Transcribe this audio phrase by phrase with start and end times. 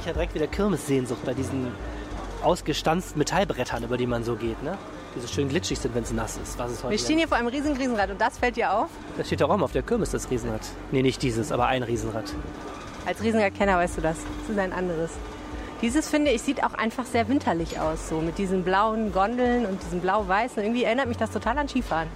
[0.00, 1.72] kriege ich ja direkt wieder Kirmessehnsucht bei diesen
[2.42, 4.78] ausgestanzten Metallbrettern, über die man so geht, ne?
[5.14, 6.58] Die so schön glitschig sind, wenn es nass ist.
[6.58, 8.88] Was ist heute Wir stehen hier vor einem riesigen Riesenrad und das fällt dir auf?
[9.18, 10.62] Das steht doch auch mal auf der Kirmes, das Riesenrad.
[10.90, 12.32] Nee, nicht dieses, aber ein Riesenrad.
[13.04, 14.16] Als Riesenradkenner weißt du das.
[14.40, 15.10] Das ist ein anderes.
[15.82, 19.82] Dieses, finde ich, sieht auch einfach sehr winterlich aus, so mit diesen blauen Gondeln und
[19.82, 20.62] diesem blau-weißen.
[20.62, 22.08] Irgendwie erinnert mich das total an Skifahren.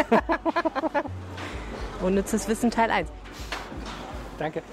[2.02, 3.10] Unnützes Wissen Teil 1.
[4.38, 4.64] Danke.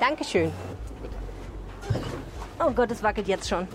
[0.00, 0.50] Dankeschön.
[2.60, 3.68] Oh Gott, es wackelt jetzt schon.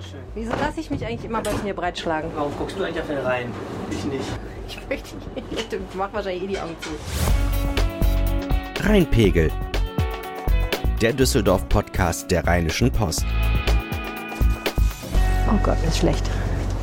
[0.00, 0.20] Schön.
[0.34, 2.30] Wieso lasse ich mich eigentlich immer bei mir breitschlagen?
[2.34, 3.50] Warum guckst du eigentlich auf den Rhein?
[3.90, 4.24] Ich nicht.
[4.68, 5.72] Ich möchte nicht.
[5.72, 6.90] Ich mach wahrscheinlich eh die Augen zu.
[8.86, 9.50] Rheinpegel.
[11.00, 13.24] Der Düsseldorf-Podcast der Rheinischen Post.
[15.48, 16.30] Oh Gott, mir ist schlecht.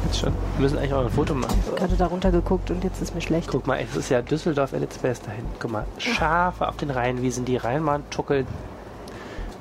[0.05, 0.33] Jetzt schon.
[0.55, 1.57] Wir müssen eigentlich auch ein Foto machen.
[1.61, 3.47] Ich habe gerade darunter geguckt und jetzt ist mir schlecht.
[3.49, 5.45] Guck mal, es ist ja Düsseldorf at its best dahin.
[5.59, 8.47] Guck mal, Schafe auf den Rheinwiesen, die Rheinbahn tuckelt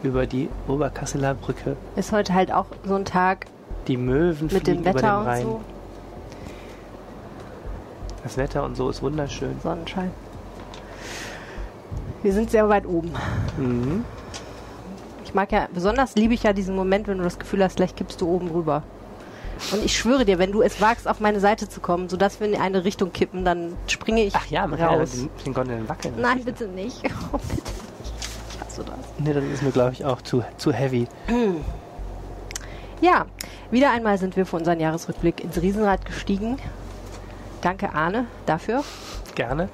[0.03, 1.77] über die Oberkasseler Brücke.
[1.97, 3.47] Ist heute halt auch so ein Tag
[3.89, 5.43] Die Möwen mit dem fliegen über den Wetter und Rhein.
[5.43, 5.61] so.
[8.23, 9.57] Das Wetter und so ist wunderschön.
[9.63, 10.11] Sonnenschein.
[12.23, 13.11] Wir sind sehr weit oben.
[13.57, 14.05] Mhm.
[15.25, 17.97] Ich mag ja, besonders liebe ich ja diesen Moment, wenn du das Gefühl hast, gleich
[17.97, 18.83] kippst du oben rüber.
[19.73, 22.49] Und ich schwöre dir, wenn du es wagst, auf meine Seite zu kommen, sodass wir
[22.49, 25.13] in eine Richtung kippen, dann springe ich Ach ja, man kann ja raus.
[25.13, 26.15] den, den Gondeln wackeln.
[26.19, 27.03] Nein, bitte nicht.
[27.33, 28.13] Oh, bitte nicht.
[28.55, 29.12] Ich hasse das.
[29.25, 31.07] Nee, das ist mir, glaube ich, auch zu, zu heavy.
[33.01, 33.27] Ja,
[33.71, 36.59] wieder einmal sind wir für unseren Jahresrückblick ins Riesenrad gestiegen.
[37.61, 38.83] Danke, Arne, dafür.
[39.35, 39.69] Gerne.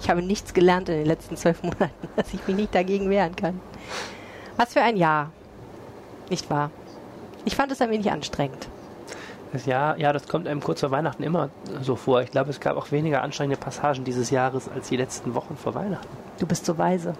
[0.00, 3.34] Ich habe nichts gelernt in den letzten zwölf Monaten, dass ich mich nicht dagegen wehren
[3.34, 3.60] kann.
[4.56, 5.32] Was für ein Jahr.
[6.28, 6.70] Nicht wahr?
[7.46, 8.68] Ich fand es ein wenig anstrengend.
[9.52, 11.48] Das Jahr, ja, das kommt einem kurz vor Weihnachten immer
[11.80, 12.20] so vor.
[12.22, 15.74] Ich glaube, es gab auch weniger anstrengende Passagen dieses Jahres als die letzten Wochen vor
[15.74, 16.08] Weihnachten.
[16.38, 17.14] Du bist so weise.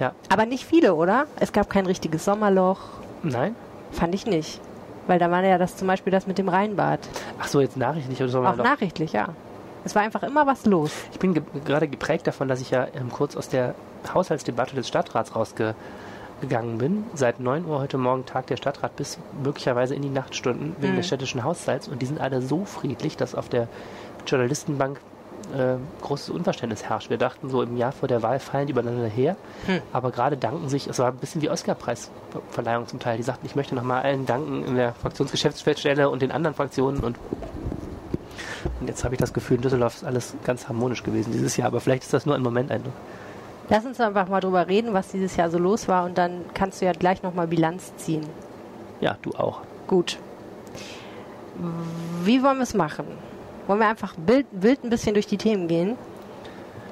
[0.00, 0.12] Ja.
[0.28, 1.26] Aber nicht viele, oder?
[1.38, 2.80] Es gab kein richtiges Sommerloch.
[3.22, 3.54] Nein?
[3.92, 4.60] Fand ich nicht.
[5.06, 7.00] Weil da war ja das zum Beispiel das mit dem Rheinbad.
[7.40, 8.44] Ach so, jetzt nachrichtlich oder so.
[8.44, 9.28] Auch nachrichtlich, ja.
[9.84, 10.90] Es war einfach immer was los.
[11.12, 13.74] Ich bin ge gerade geprägt davon, dass ich ja ähm, kurz aus der
[14.14, 17.04] Haushaltsdebatte des Stadtrats rausgegangen bin.
[17.14, 20.96] Seit 9 Uhr heute Morgen tagt der Stadtrat bis möglicherweise in die Nachtstunden wegen Mhm.
[20.96, 23.68] des städtischen Haushalts und die sind alle so friedlich, dass auf der
[24.26, 24.98] Journalistenbank
[25.46, 27.10] äh, großes Unverständnis herrscht.
[27.10, 29.80] Wir dachten so im Jahr vor der Wahl fallen die übereinander her, Hm.
[29.92, 33.16] aber gerade danken sich, es war ein bisschen wie Oscar-Preisverleihung zum Teil.
[33.16, 37.16] Die sagten, ich möchte nochmal allen danken in der Fraktionsgeschäftsstelle und den anderen Fraktionen und
[38.80, 41.68] und jetzt habe ich das Gefühl, in Düsseldorf ist alles ganz harmonisch gewesen dieses Jahr,
[41.68, 42.92] aber vielleicht ist das nur ein Momenteindruck.
[43.68, 46.80] Lass uns einfach mal drüber reden, was dieses Jahr so los war und dann kannst
[46.80, 48.24] du ja gleich nochmal Bilanz ziehen.
[49.00, 49.60] Ja, du auch.
[49.86, 50.18] Gut.
[52.24, 53.06] Wie wollen wir es machen?
[53.66, 55.96] Wollen wir einfach wild, wild ein bisschen durch die Themen gehen?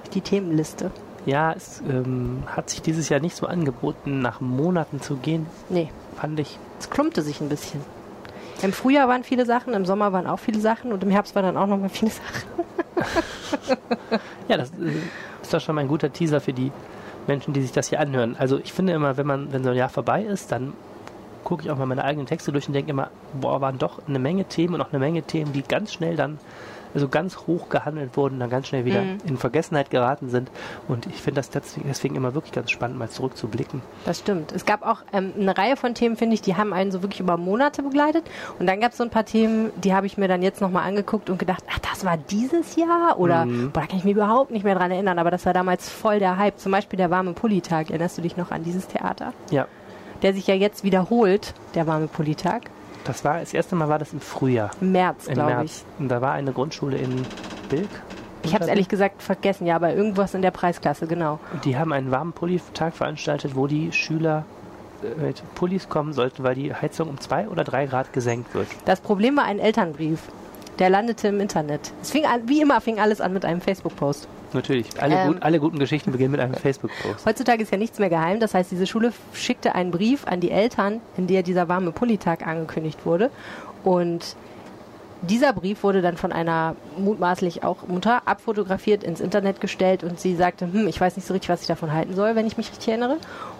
[0.03, 0.91] Durch die Themenliste.
[1.27, 5.91] Ja, es ähm, hat sich dieses Jahr nicht so angeboten, nach Monaten zu gehen, Nee,
[6.17, 6.59] fand ich.
[6.81, 7.81] es klumpte sich ein bisschen.
[8.63, 11.45] Im Frühjahr waren viele Sachen, im Sommer waren auch viele Sachen und im Herbst waren
[11.45, 12.65] dann auch nochmal viele Sachen.
[14.49, 14.93] Ja, das äh,
[15.43, 16.71] ist doch schon mal ein guter Teaser für die
[17.27, 18.37] Menschen, die sich das hier anhören.
[18.39, 20.73] Also ich finde immer, wenn man, wenn so ein Jahr vorbei ist, dann
[21.45, 23.11] gucke ich auch mal meine eigenen Texte durch und denke immer,
[23.41, 26.39] boah, waren doch eine Menge Themen und auch eine Menge Themen, die ganz schnell dann
[26.95, 29.17] also ganz hoch gehandelt wurden, dann ganz schnell wieder Mhm.
[29.25, 30.51] in Vergessenheit geraten sind.
[30.89, 33.81] Und ich finde das deswegen, immer wirklich ganz spannend, mal zurückzublicken.
[34.05, 34.53] Das stimmt.
[34.53, 37.21] Es gab auch ähm, eine Reihe von Themen, finde ich, die haben einen so wirklich
[37.21, 38.25] über Monate begleitet.
[38.59, 40.87] Und dann gab es so ein paar Themen, die habe ich mir dann jetzt nochmal
[40.87, 43.19] angeguckt und gedacht, ach, das war dieses Jahr?
[43.19, 43.71] Oder, Mhm.
[43.73, 45.19] boah, da kann ich mich überhaupt nicht mehr dran erinnern.
[45.19, 46.59] Aber das war damals voll der Hype.
[46.59, 47.89] Zum Beispiel der warme Pullitag.
[47.89, 49.33] Erinnerst du dich noch an dieses Theater?
[49.51, 49.67] Ja,
[50.23, 52.71] Der sich ja jetzt wiederholt, der warme Pullitag.
[53.05, 54.71] das war, das erste Mal war das im Frühjahr.
[54.81, 55.57] Im März, glaube ich.
[55.57, 55.85] März.
[55.99, 57.27] Und da war eine Grundschule in
[57.69, 57.89] Bilk.
[58.45, 61.39] Ich habe es ehrlich gesagt vergessen, ja, aber irgendwas in der Preisklasse, genau.
[61.53, 64.45] Und die haben einen warmen Pulli-Tag veranstaltet, wo die Schüler
[65.03, 68.67] äh, mit Pullis kommen sollten, weil die Heizung um zwei oder drei Grad gesenkt wird.
[68.85, 70.21] Das Problem war ein Elternbrief.
[70.79, 71.93] Der landete im Internet.
[72.01, 74.27] Es fing an, wie immer fing alles an mit einem Facebook-Post.
[74.53, 74.87] Natürlich.
[75.01, 75.33] Alle, Ähm.
[75.35, 77.27] gut, alle guten Geschichten beginnen mit einem Facebook-Post.
[77.27, 78.41] Heutzutage ist ja nichts mehr geheim.
[78.41, 82.47] Das heißt, diese Schule schickte einen Brief an die Eltern, in der dieser warme Pullitag
[82.47, 83.31] angekündigt wurde.
[83.85, 84.37] Und
[85.23, 90.35] dieser Brief wurde dann von einer mutmaßlich auch Mutter abfotografiert, ins Internet gestellt und sie
[90.35, 92.71] sagte, hm, ich weiß nicht so richtig, was ich davon halten soll, wenn ich mich
[92.71, 93.19] richtig erinnere.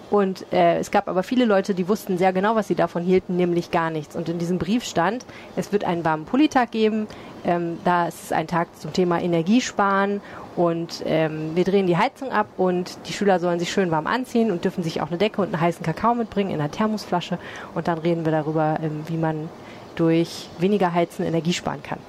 [0.09, 3.35] Und äh, es gab aber viele Leute, die wussten sehr genau, was sie davon hielten,
[3.35, 4.15] nämlich gar nichts.
[4.15, 7.07] Und in diesem Brief stand, es wird einen warmen Pulitag geben.
[7.45, 10.21] Ähm, da ist es ein Tag zum Thema Energiesparen
[10.55, 14.51] und ähm, wir drehen die Heizung ab und die Schüler sollen sich schön warm anziehen
[14.51, 17.39] und dürfen sich auch eine Decke und einen heißen Kakao mitbringen in einer Thermosflasche.
[17.73, 19.49] Und dann reden wir darüber, ähm, wie man
[19.95, 21.99] durch weniger Heizen Energie sparen kann.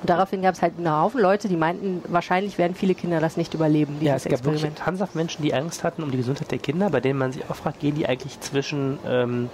[0.00, 3.36] Und daraufhin gab es halt einen Haufen Leute, die meinten, wahrscheinlich werden viele Kinder das
[3.36, 4.62] nicht überleben, dieses ja, es gab Experiment.
[4.62, 7.42] wirklich ernsthaft Menschen, die Angst hatten um die Gesundheit der Kinder, bei denen man sich
[7.50, 9.50] auch fragt, gehen die eigentlich zwischen ähm,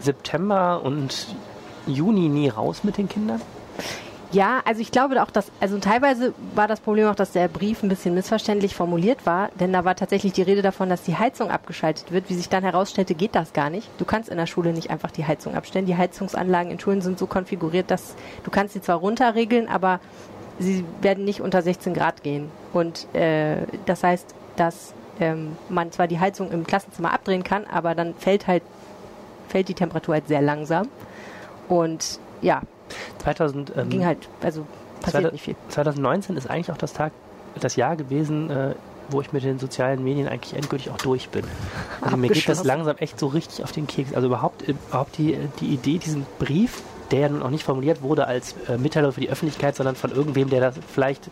[0.00, 1.28] September und
[1.86, 3.40] Juni nie raus mit den Kindern?
[4.34, 7.84] Ja, also ich glaube auch, dass, also teilweise war das Problem auch, dass der Brief
[7.84, 11.52] ein bisschen missverständlich formuliert war, denn da war tatsächlich die Rede davon, dass die Heizung
[11.52, 12.28] abgeschaltet wird.
[12.28, 13.88] Wie sich dann herausstellte, geht das gar nicht.
[13.98, 15.86] Du kannst in der Schule nicht einfach die Heizung abstellen.
[15.86, 20.00] Die Heizungsanlagen in Schulen sind so konfiguriert, dass du kannst sie zwar runterregeln, aber
[20.58, 22.50] sie werden nicht unter 16 Grad gehen.
[22.72, 27.94] Und äh, das heißt, dass ähm, man zwar die Heizung im Klassenzimmer abdrehen kann, aber
[27.94, 28.64] dann fällt halt
[29.46, 30.88] fällt die Temperatur halt sehr langsam.
[31.68, 32.62] Und ja,
[33.18, 34.66] 2000, ähm, ging halt, also
[35.00, 35.56] passiert 2000, nicht viel.
[35.68, 37.12] 2019 ist eigentlich auch das Tag,
[37.60, 38.74] das Jahr gewesen, äh,
[39.10, 41.44] wo ich mit den sozialen Medien eigentlich endgültig auch durch bin.
[42.00, 44.14] Also mir geht das langsam echt so richtig auf den Keks.
[44.14, 46.82] Also überhaupt, überhaupt die, die Idee, diesen Brief
[47.14, 50.10] der ja nun auch nicht formuliert wurde als äh, Mitteilung für die Öffentlichkeit, sondern von
[50.10, 51.30] irgendwem, der das vielleicht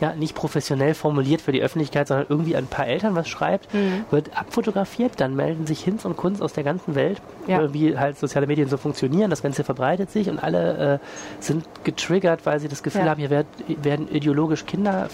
[0.00, 4.04] ja nicht professionell formuliert für die Öffentlichkeit, sondern irgendwie ein paar Eltern was schreibt, mhm.
[4.10, 7.60] wird abfotografiert, dann melden sich Hinz und Kunst aus der ganzen Welt, ja.
[7.60, 11.64] äh, wie halt soziale Medien so funktionieren, das Ganze verbreitet sich und alle äh, sind
[11.82, 13.10] getriggert, weil sie das Gefühl ja.
[13.10, 13.46] haben, hier werd,
[13.82, 15.08] werden ideologisch Kinder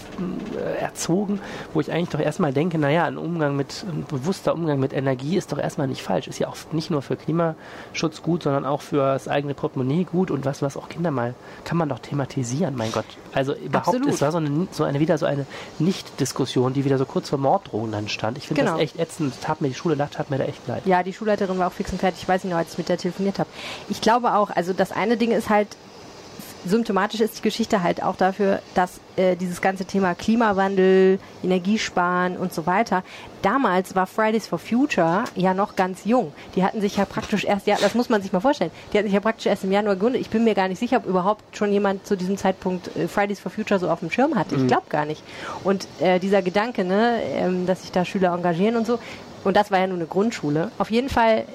[0.57, 1.39] äh, erzogen,
[1.73, 5.37] wo ich eigentlich doch erstmal denke, naja, ein Umgang mit, ein bewusster Umgang mit Energie
[5.37, 8.81] ist doch erstmal nicht falsch, ist ja auch nicht nur für Klimaschutz gut, sondern auch
[8.81, 11.33] für das eigene Portemonnaie Portemonnaie gut und was, was auch Kinder mal,
[11.63, 13.05] kann man doch thematisieren, mein Gott.
[13.33, 14.13] Also überhaupt, Absolut.
[14.13, 15.45] es war so eine, so eine, wieder so eine
[15.79, 18.37] Nicht-Diskussion, die wieder so kurz vor Morddrohungen dann stand.
[18.37, 18.73] Ich finde genau.
[18.73, 19.33] das echt ätzend.
[19.41, 20.85] Tat mir die Schule nach, tat mir da echt leid.
[20.85, 22.21] Ja, die Schulleiterin war auch fix und fertig.
[22.23, 23.49] Ich weiß nicht noch, als ich mit der telefoniert habe.
[23.89, 25.67] Ich glaube auch, also das eine Ding ist halt,
[26.65, 32.53] symptomatisch ist die Geschichte halt auch dafür, dass äh, dieses ganze Thema Klimawandel, Energiesparen und
[32.53, 33.03] so weiter,
[33.41, 36.33] damals war Fridays for Future ja noch ganz jung.
[36.55, 39.07] Die hatten sich ja praktisch erst, ja, das muss man sich mal vorstellen, die hatten
[39.07, 40.21] sich ja praktisch erst im Januar gegründet.
[40.21, 43.39] Ich bin mir gar nicht sicher, ob überhaupt schon jemand zu diesem Zeitpunkt äh, Fridays
[43.39, 44.55] for Future so auf dem Schirm hatte.
[44.55, 44.67] Ich mhm.
[44.67, 45.23] glaube gar nicht.
[45.63, 48.99] Und äh, dieser Gedanke, ne, ähm, dass sich da Schüler engagieren und so,
[49.43, 50.71] und das war ja nur eine Grundschule.
[50.77, 51.45] Auf jeden Fall,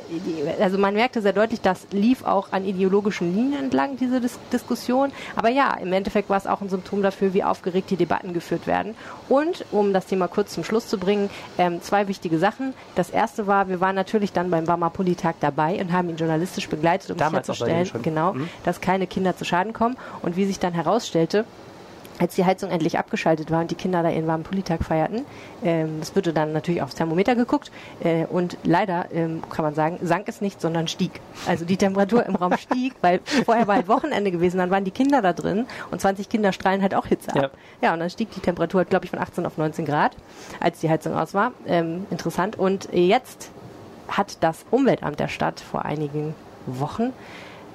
[0.60, 5.12] also man merkte sehr deutlich, das lief auch an ideologischen Linien entlang, diese Dis Diskussion.
[5.36, 8.66] Aber ja, im Endeffekt war es auch ein Symptom dafür, wie aufgeregt die Debatten geführt
[8.66, 8.94] werden.
[9.28, 12.74] Und um das Thema kurz zum Schluss zu bringen, ähm, zwei wichtige Sachen.
[12.94, 17.10] Das erste war, wir waren natürlich dann beim Bamapuli-Tag dabei und haben ihn journalistisch begleitet,
[17.10, 18.48] um Damals sicherzustellen, genau, mhm.
[18.64, 19.96] dass keine Kinder zu Schaden kommen.
[20.22, 21.44] Und wie sich dann herausstellte,
[22.18, 25.24] als die Heizung endlich abgeschaltet war und die Kinder da ihren warmen Pulitag feierten,
[25.62, 27.70] ähm, es wurde dann natürlich aufs Thermometer geguckt
[28.00, 31.20] äh, und leider ähm, kann man sagen, sank es nicht, sondern stieg.
[31.46, 34.90] Also die Temperatur im Raum stieg, weil vorher war halt Wochenende gewesen, dann waren die
[34.90, 37.36] Kinder da drin und 20 Kinder strahlen halt auch Hitze ab.
[37.80, 40.16] Ja, ja und dann stieg die Temperatur, glaube ich, von 18 auf 19 Grad,
[40.60, 41.52] als die Heizung aus war.
[41.66, 42.58] Ähm, interessant.
[42.58, 43.50] Und jetzt
[44.08, 46.34] hat das Umweltamt der Stadt vor einigen
[46.66, 47.12] Wochen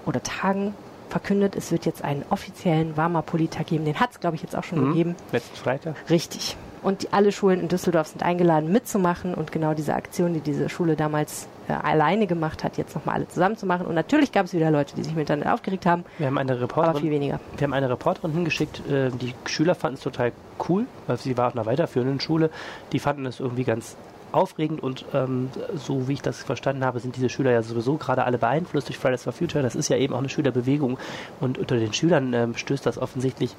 [0.06, 0.74] oder Tagen
[1.14, 3.86] verkündet, es wird jetzt einen offiziellen Warmer-Politag geben.
[3.86, 4.90] Den hat es, glaube ich, jetzt auch schon mhm.
[4.90, 5.16] gegeben.
[5.32, 5.96] Letzten Freitag.
[6.10, 6.58] Richtig.
[6.82, 10.68] Und die, alle Schulen in Düsseldorf sind eingeladen mitzumachen und genau diese Aktion, die diese
[10.68, 13.86] Schule damals äh, alleine gemacht hat, jetzt nochmal alle zusammen zu machen.
[13.86, 16.04] Und natürlich gab es wieder Leute, die sich mit Internet aufgeregt haben.
[16.18, 17.40] Wir haben eine Reporterin, aber viel weniger.
[17.56, 20.34] Wir haben eine Reporterin hingeschickt, äh, die Schüler fanden es total
[20.68, 22.50] cool, weil sie war auf einer weiterführenden Schule.
[22.92, 23.96] Die fanden es irgendwie ganz
[24.34, 28.24] aufregend und ähm, so wie ich das verstanden habe, sind diese Schüler ja sowieso gerade
[28.24, 29.64] alle beeinflusst durch Fridays for Future.
[29.64, 30.98] Das ist ja eben auch eine Schülerbewegung
[31.40, 33.56] und unter den Schülern ähm, stößt das offensichtlich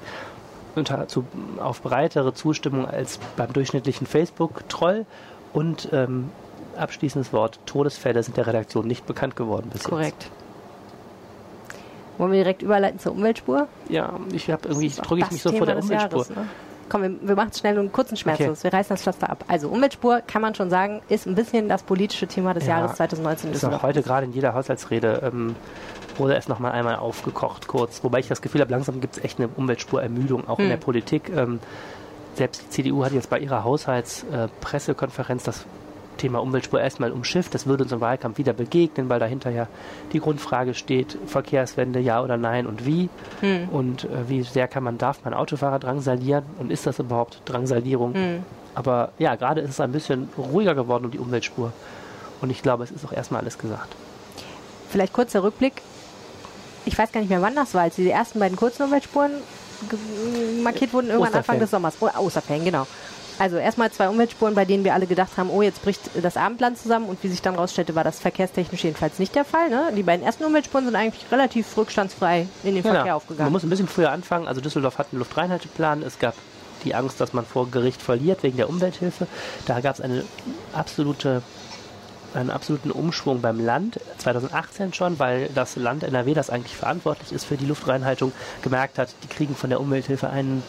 [0.75, 1.25] unter, zu,
[1.59, 5.05] auf breitere Zustimmung als beim durchschnittlichen Facebook-Troll
[5.53, 6.29] und ähm,
[6.77, 10.23] abschließendes Wort, Todesfälle sind der Redaktion nicht bekannt geworden bis Korrekt.
[10.23, 10.31] jetzt.
[12.17, 13.67] Wollen wir direkt überleiten zur Umweltspur?
[13.89, 16.21] Ja, ich habe irgendwie drücke ich mich so vor der Umweltspur.
[16.21, 16.47] Jahres, ne?
[16.89, 18.59] Komm, wir, wir machen es schnell und kurzen Schmerzlos.
[18.59, 18.71] Okay.
[18.71, 19.45] Wir reißen das Pflaster ab.
[19.47, 22.97] Also Umweltspur, kann man schon sagen, ist ein bisschen das politische Thema des ja, Jahres
[22.97, 23.51] 2019.
[23.51, 25.55] Ist auch heute gerade in jeder Haushaltsrede ähm,
[26.17, 28.03] wurde es nochmal einmal aufgekocht kurz.
[28.03, 30.65] Wobei ich das Gefühl habe, langsam gibt es echt eine Umweltspurermüdung, auch hm.
[30.65, 31.31] in der Politik.
[31.35, 31.59] Ähm,
[32.35, 35.65] selbst die CDU hat jetzt bei ihrer Haushaltspressekonferenz äh, das
[36.17, 37.53] Thema Umweltspur erstmal umschifft.
[37.53, 39.67] Das würde uns im Wahlkampf wieder begegnen, weil dahinter ja
[40.13, 43.09] die Grundfrage steht, Verkehrswende ja oder nein und wie.
[43.41, 43.69] Hm.
[43.69, 48.13] Und äh, wie sehr kann man, darf man Autofahrer drangsalieren und ist das überhaupt Drangsalierung?
[48.13, 48.43] Hm.
[48.73, 51.71] Aber ja, gerade ist es ein bisschen ruhiger geworden um die Umweltspur.
[52.41, 53.95] Und ich glaube, es ist auch erstmal alles gesagt.
[54.89, 55.81] Vielleicht kurzer Rückblick.
[56.85, 59.31] Ich weiß gar nicht mehr, wann das war, als die ersten beiden kurzen Umweltspuren
[60.63, 61.35] markiert wurden, irgendwann Osterferien.
[61.35, 61.95] Anfang des Sommers.
[61.99, 62.87] Oh, Osterferien, genau.
[63.39, 66.77] Also erstmal zwei Umweltspuren, bei denen wir alle gedacht haben, oh, jetzt bricht das Abendland
[66.77, 69.69] zusammen und wie sich dann rausstellte, war das verkehrstechnisch jedenfalls nicht der Fall.
[69.69, 69.91] Ne?
[69.95, 72.95] Die beiden ersten Umweltspuren sind eigentlich relativ rückstandsfrei in den Genau.
[72.95, 73.45] Verkehr aufgegangen.
[73.45, 74.47] Man muss ein bisschen früher anfangen.
[74.47, 76.03] Also Düsseldorf hat einen Luftreinhalteplan.
[76.03, 76.35] Es gab
[76.83, 79.27] die Angst, dass man vor Gericht verliert wegen der Umwelthilfe.
[79.65, 80.23] Da gab es eine
[80.73, 81.41] absolute
[82.33, 87.45] einen absoluten Umschwung beim Land 2018 schon, weil das Land NRW, das eigentlich verantwortlich ist
[87.45, 90.61] für die Luftreinhaltung, gemerkt hat, die kriegen von der Umwelthilfe einen,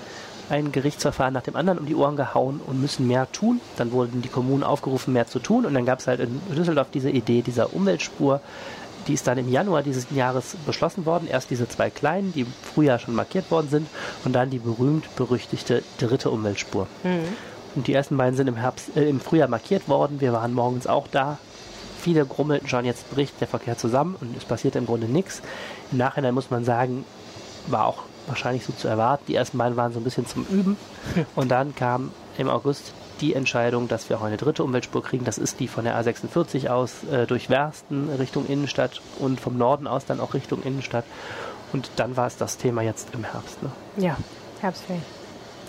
[0.48, 3.60] ein Gerichtsverfahren nach dem anderen um die Ohren gehauen und müssen mehr tun.
[3.76, 5.66] Dann wurden die Kommunen aufgerufen, mehr zu tun.
[5.66, 8.40] Und dann gab es halt in Düsseldorf diese Idee dieser Umweltspur.
[9.06, 11.28] Die ist dann im Januar dieses Jahres beschlossen worden.
[11.28, 13.88] Erst diese zwei kleinen, die im Frühjahr schon markiert worden sind,
[14.24, 16.86] und dann die berühmt-berüchtigte dritte Umweltspur.
[17.76, 20.20] Und die ersten beiden sind im, Herbst, äh, im Frühjahr markiert worden.
[20.20, 21.38] Wir waren morgens auch da.
[22.00, 25.42] Viele grummelten schon, jetzt bricht der Verkehr zusammen und es passiert im Grunde nichts.
[25.92, 27.04] Im Nachhinein muss man sagen,
[27.66, 29.24] war auch wahrscheinlich so zu erwarten.
[29.28, 30.76] Die ersten beiden waren so ein bisschen zum Üben.
[31.34, 35.24] Und dann kam im August die Entscheidung, dass wir auch eine dritte Umweltspur kriegen.
[35.24, 39.86] Das ist die von der A46 aus äh, durch Wersten Richtung Innenstadt und vom Norden
[39.86, 41.04] aus dann auch Richtung Innenstadt.
[41.72, 43.62] Und dann war es das Thema jetzt im Herbst.
[43.62, 43.70] Ne?
[43.96, 44.16] ja,
[44.60, 45.02] Herbstferien.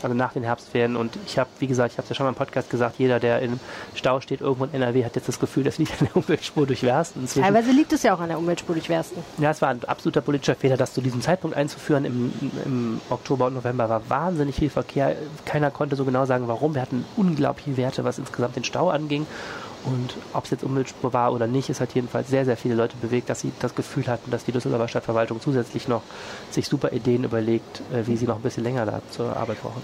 [0.03, 0.95] Also nach den Herbstferien.
[0.95, 3.19] Und ich habe, wie gesagt, ich habe es ja schon mal im Podcast gesagt, jeder,
[3.19, 3.59] der im
[3.95, 6.83] Stau steht irgendwo in NRW, hat jetzt das Gefühl, das liegt an der Umweltspur durch
[6.83, 7.21] Wersten.
[7.21, 9.23] Inzwischen Teilweise liegt es ja auch an der Umweltspur durch Wersten.
[9.37, 12.05] ja, es war ein absoluter politischer Fehler, das zu diesem Zeitpunkt einzuführen.
[12.05, 12.33] Im,
[12.65, 15.15] Im Oktober und November war wahnsinnig viel Verkehr.
[15.45, 16.75] Keiner konnte so genau sagen, warum.
[16.75, 19.25] Wir hatten unglaubliche Werte, was insgesamt den Stau anging.
[19.85, 22.95] Und ob es jetzt Umweltspur war oder nicht, es hat jedenfalls sehr, sehr viele Leute
[22.97, 26.01] bewegt, dass sie das Gefühl hatten, dass die Düsseldorfer Stadtverwaltung zusätzlich noch
[26.51, 29.81] sich super Ideen überlegt, äh, wie sie noch ein bisschen länger da zur Arbeit brauchen.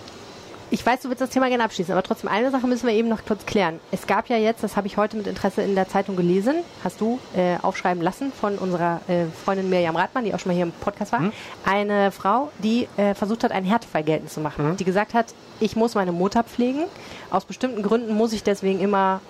[0.73, 3.07] Ich weiß, du willst das Thema gerne abschließen, aber trotzdem eine Sache müssen wir eben
[3.07, 3.79] noch kurz klären.
[3.91, 6.99] Es gab ja jetzt, das habe ich heute mit Interesse in der Zeitung gelesen, hast
[6.99, 10.65] du äh, aufschreiben lassen von unserer äh, Freundin Mirjam Rathmann, die auch schon mal hier
[10.65, 11.31] im Podcast war,
[11.63, 14.75] eine Frau, die äh, versucht hat, einen Härtefall geltend zu machen.
[14.77, 16.85] Die gesagt hat, ich muss meine Mutter pflegen.
[17.29, 19.21] Aus bestimmten Gründen muss ich deswegen immer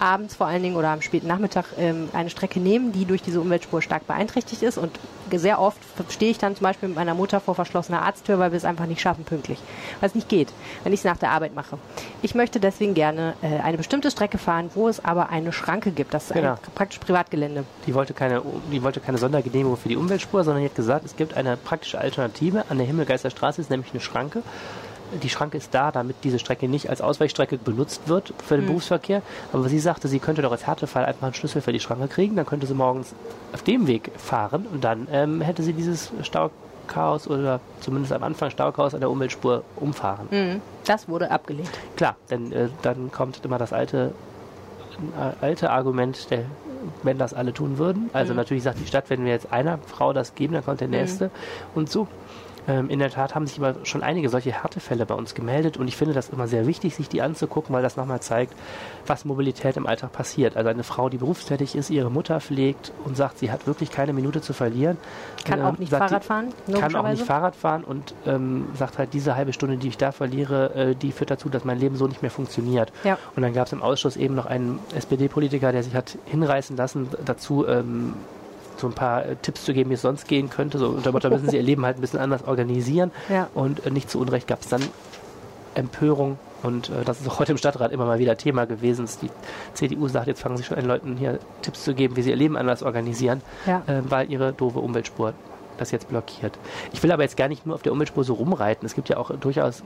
[0.00, 3.40] abends vor allen Dingen oder am späten Nachmittag ähm, eine Strecke nehmen, die durch diese
[3.40, 4.78] Umweltspur stark beeinträchtigt ist.
[4.78, 4.98] Und
[5.32, 5.78] sehr oft
[6.10, 8.86] stehe ich dann zum Beispiel mit meiner Mutter vor verschlossener Arzttür, weil wir es einfach
[8.86, 9.58] nicht schaffen pünktlich.
[10.00, 10.48] Weil es nicht geht,
[10.84, 11.78] wenn ich es nach der Arbeit mache.
[12.22, 16.14] Ich möchte deswegen gerne äh, eine bestimmte Strecke fahren, wo es aber eine Schranke gibt.
[16.14, 16.56] Das ist Genau.
[16.74, 17.64] praktisch Privatgelände.
[17.86, 21.16] Die wollte, keine, die wollte keine Sondergenehmigung für die Umweltspur, sondern die hat gesagt, es
[21.16, 22.64] gibt eine praktische Alternative.
[22.68, 24.42] An der Himmelgeisterstraße ist nämlich eine Schranke.
[25.22, 29.22] Die Schranke ist da, damit diese Strecke nicht als Ausweichstrecke benutzt wird für den Berufsverkehr.
[29.52, 32.36] Aber sie sagte, sie könnte doch als Härtefall einfach einen Schlüssel für die Schranke kriegen.
[32.36, 33.14] Dann könnte sie morgens
[33.52, 38.50] auf dem Weg fahren und dann ähm, hätte sie dieses Stauchaos oder zumindest am Anfang
[38.50, 40.28] Stauchaos an der Umweltspur umfahren.
[40.30, 40.60] Mhm.
[40.84, 41.70] Das wurde abgelehnt.
[41.96, 44.12] Klar, denn äh, dann kommt immer das alte,
[45.16, 46.46] äh, alte Argument, der,
[47.02, 48.10] wenn das alle tun würden.
[48.12, 50.88] Also natürlich sagt die Stadt, wenn wir jetzt einer Frau das geben, dann kommt der
[50.88, 51.30] nächste
[51.74, 52.08] und so.
[52.68, 55.88] Ähm, in der Tat haben sich aber schon einige solche Härtefälle bei uns gemeldet und
[55.88, 58.54] ich finde das immer sehr wichtig, sich die anzugucken, weil das nochmal zeigt,
[59.06, 60.56] was Mobilität im Alltag passiert.
[60.56, 64.12] Also eine Frau, die berufstätig ist, ihre Mutter pflegt und sagt, sie hat wirklich keine
[64.12, 64.96] Minute zu verlieren.
[65.44, 68.98] Kann ähm, auch nicht die- Fahrrad fahren, kann auch nicht Fahrrad fahren und ähm, sagt
[68.98, 71.96] halt, diese halbe Stunde, die ich da verliere, äh, die führt dazu, dass mein Leben
[71.96, 72.92] so nicht mehr funktioniert.
[73.04, 73.18] Ja.
[73.36, 77.08] Und dann gab es im Ausschuss eben noch einen SPD-Politiker, der sich hat hinreißen lassen,
[77.24, 78.14] dazu ähm,
[78.76, 80.78] so ein paar äh, Tipps zu geben, wie es sonst gehen könnte.
[80.78, 83.10] So unter Motto, müssen sie ihr Leben halt ein bisschen anders organisieren.
[83.28, 83.48] Ja.
[83.54, 84.82] Und äh, nicht zu Unrecht gab es dann
[85.74, 86.38] Empörung.
[86.62, 89.06] Und äh, das ist auch heute im Stadtrat immer mal wieder Thema gewesen.
[89.22, 89.30] Die
[89.74, 92.36] CDU sagt, jetzt fangen sie schon an, Leuten hier Tipps zu geben, wie sie ihr
[92.36, 93.82] Leben anders organisieren, Ja.
[93.86, 95.34] äh, weil ihre doofe Umweltspur
[95.78, 96.58] das jetzt blockiert.
[96.92, 98.86] Ich will aber jetzt gar nicht nur auf der Umweltspur so rumreiten.
[98.86, 99.80] Es gibt ja auch durchaus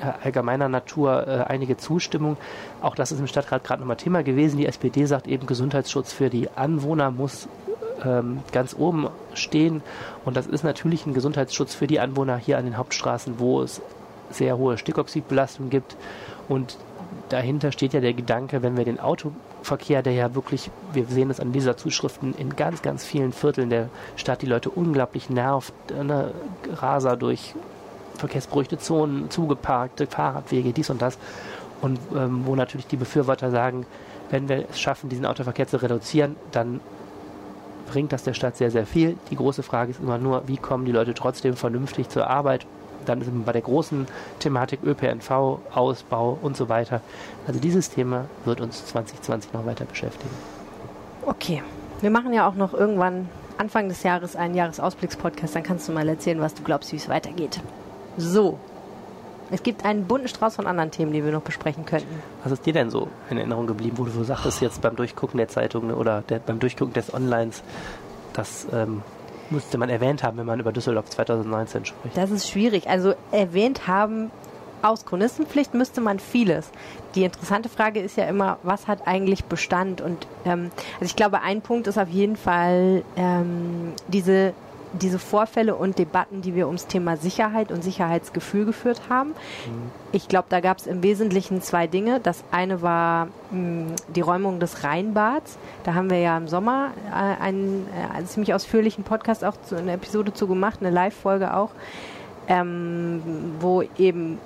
[0.00, 2.38] äh, allgemeiner Natur äh, einige Zustimmung.
[2.80, 4.56] Auch das ist im Stadtrat gerade nochmal Thema gewesen.
[4.56, 7.46] Die SPD sagt eben, Gesundheitsschutz für die Anwohner muss
[8.04, 9.82] ähm, ganz oben stehen.
[10.24, 13.80] Und das ist natürlich ein Gesundheitsschutz für die Anwohner hier an den Hauptstraßen, wo es
[14.30, 15.96] sehr hohe Stickoxidbelastung gibt.
[16.48, 16.78] Und
[17.28, 21.40] dahinter steht ja der Gedanke, wenn wir den Autoverkehr, der ja wirklich, wir sehen es
[21.40, 26.32] an dieser Zuschriften, in ganz, ganz vielen Vierteln der Stadt die Leute unglaublich nervt, ne,
[26.74, 27.54] Raser durch
[28.18, 31.18] verkehrsberuhigte Zonen, zugeparkte Fahrradwege, dies und das.
[31.80, 33.86] Und ähm, wo natürlich die Befürworter sagen,
[34.30, 36.80] wenn wir es schaffen, diesen Autoverkehr zu reduzieren, dann
[37.86, 39.16] bringt das der Stadt sehr, sehr viel.
[39.30, 42.66] Die große Frage ist immer nur, wie kommen die Leute trotzdem vernünftig zur Arbeit?
[43.06, 44.06] Dann sind wir bei der großen
[44.38, 47.00] Thematik ÖPNV, Ausbau und so weiter.
[47.46, 50.34] Also dieses Thema wird uns 2020 noch weiter beschäftigen.
[51.26, 51.62] Okay.
[52.00, 55.54] Wir machen ja auch noch irgendwann Anfang des Jahres einen Jahresausblicks-Podcast.
[55.54, 57.60] Dann kannst du mal erzählen, was du glaubst, wie es weitergeht.
[58.16, 58.58] So.
[59.50, 62.22] Es gibt einen bunten Strauß von anderen Themen, die wir noch besprechen könnten.
[62.42, 65.38] Was ist dir denn so in Erinnerung geblieben, wo du so sagtest jetzt beim Durchgucken
[65.38, 67.62] der Zeitung oder der, beim Durchgucken des Onlines,
[68.32, 69.02] das ähm,
[69.50, 72.16] musste man erwähnt haben, wenn man über Düsseldorf 2019 spricht?
[72.16, 72.88] Das ist schwierig.
[72.88, 74.30] Also erwähnt haben
[74.84, 76.70] Auskhronistenpflicht müsste man vieles.
[77.14, 80.00] Die interessante Frage ist ja immer, was hat eigentlich Bestand?
[80.00, 84.52] Und ähm, also ich glaube, ein Punkt ist auf jeden Fall ähm, diese
[85.00, 89.30] diese Vorfälle und Debatten, die wir ums Thema Sicherheit und Sicherheitsgefühl geführt haben.
[89.30, 89.90] Mhm.
[90.12, 92.20] Ich glaube, da gab es im Wesentlichen zwei Dinge.
[92.20, 95.58] Das eine war mh, die Räumung des Rheinbads.
[95.82, 99.76] Da haben wir ja im Sommer äh, einen, äh, einen, ziemlich ausführlichen Podcast auch zu,
[99.76, 101.70] eine Episode zu gemacht, eine Live-Folge auch,
[102.48, 103.22] ähm,
[103.60, 104.38] wo eben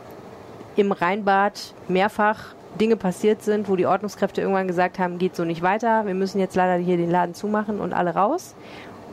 [0.76, 5.62] im Rheinbad mehrfach Dinge passiert sind, wo die Ordnungskräfte irgendwann gesagt haben, geht so nicht
[5.62, 8.54] weiter, wir müssen jetzt leider hier den Laden zumachen und alle raus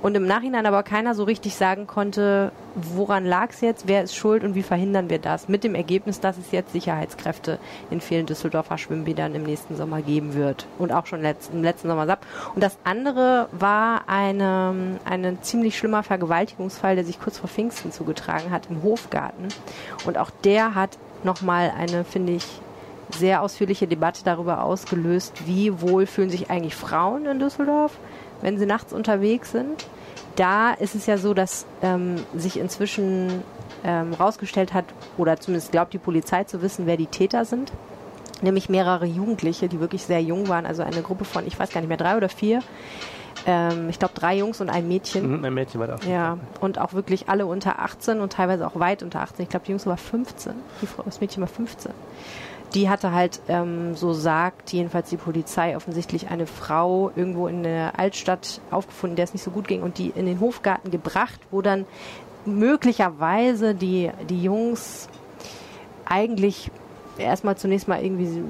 [0.05, 4.15] und im Nachhinein aber keiner so richtig sagen konnte, woran lag es jetzt, wer ist
[4.15, 5.50] schuld und wie verhindern wir das.
[5.50, 7.57] Mit dem Ergebnis, dass es jetzt Sicherheitskräfte
[7.89, 11.88] in vielen Düsseldorfer Schwimmbädern im nächsten Sommer geben wird und auch schon letzten, im letzten
[11.88, 12.24] Sommer gab.
[12.53, 18.51] Und das andere war eine, ein ziemlich schlimmer Vergewaltigungsfall, der sich kurz vor Pfingsten zugetragen
[18.51, 19.47] hat im Hofgarten.
[20.05, 22.45] Und auch der hat nochmal eine, finde ich,
[23.09, 27.97] sehr ausführliche Debatte darüber ausgelöst, wie wohl fühlen sich eigentlich Frauen in Düsseldorf,
[28.42, 29.86] wenn sie nachts unterwegs sind
[30.36, 33.44] da ist es ja so, dass ähm, sich inzwischen
[33.84, 34.86] ähm, rausgestellt hat,
[35.18, 37.72] oder zumindest glaubt die Polizei zu wissen, wer die Täter sind.
[38.42, 41.80] Nämlich mehrere Jugendliche, die wirklich sehr jung waren, also eine Gruppe von, ich weiß gar
[41.80, 42.62] nicht mehr, drei oder vier.
[43.48, 45.38] Ähm, ich glaube, drei Jungs und ein Mädchen.
[45.38, 45.98] Mhm, ein Mädchen war da.
[46.10, 49.44] Ja, und auch wirklich alle unter 18 und teilweise auch weit unter 18.
[49.44, 51.92] Ich glaube, die Jungs war 15, die Frau, das Mädchen war 15
[52.75, 57.98] die hatte halt, ähm, so sagt jedenfalls die Polizei, offensichtlich eine Frau irgendwo in der
[57.98, 61.62] Altstadt aufgefunden, der es nicht so gut ging und die in den Hofgarten gebracht, wo
[61.62, 61.86] dann
[62.46, 65.08] möglicherweise die, die Jungs
[66.03, 66.70] eigentlich
[67.17, 68.44] erstmal zunächst mal irgendwie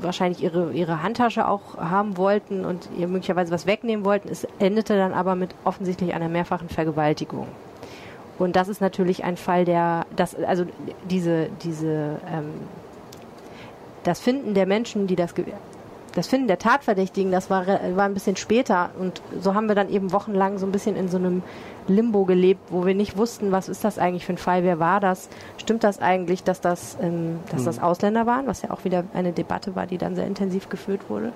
[0.00, 4.28] wahrscheinlich ihre, ihre Handtasche auch haben wollten und ihr möglicherweise was wegnehmen wollten.
[4.28, 7.48] Es endete dann aber mit offensichtlich einer mehrfachen Vergewaltigung.
[8.38, 10.66] Und das ist natürlich ein Fall, der, das, also
[11.10, 12.54] diese, diese ähm,
[14.04, 15.34] das Finden der Menschen, die das
[16.14, 19.88] das Finden der Tatverdächtigen, das war, war ein bisschen später und so haben wir dann
[19.88, 21.42] eben wochenlang so ein bisschen in so einem
[21.88, 25.00] Limbo gelebt, wo wir nicht wussten, was ist das eigentlich für ein Fall, wer war
[25.00, 27.66] das, stimmt das eigentlich, dass das, ähm, dass hm.
[27.66, 31.08] das Ausländer waren, was ja auch wieder eine Debatte war, die dann sehr intensiv geführt
[31.08, 31.32] wurde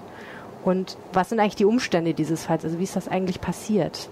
[0.65, 4.09] und was sind eigentlich die Umstände dieses Falls, also wie ist das eigentlich passiert?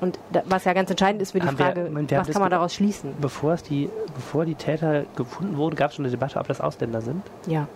[0.00, 2.50] Und da, was ja ganz entscheidend ist für die haben Frage, wir, was kann man
[2.50, 3.14] daraus schließen?
[3.20, 6.60] Bevor, es die, bevor die Täter gefunden wurden, gab es schon eine Debatte, ob das
[6.60, 7.22] Ausländer sind?
[7.46, 7.66] Ja.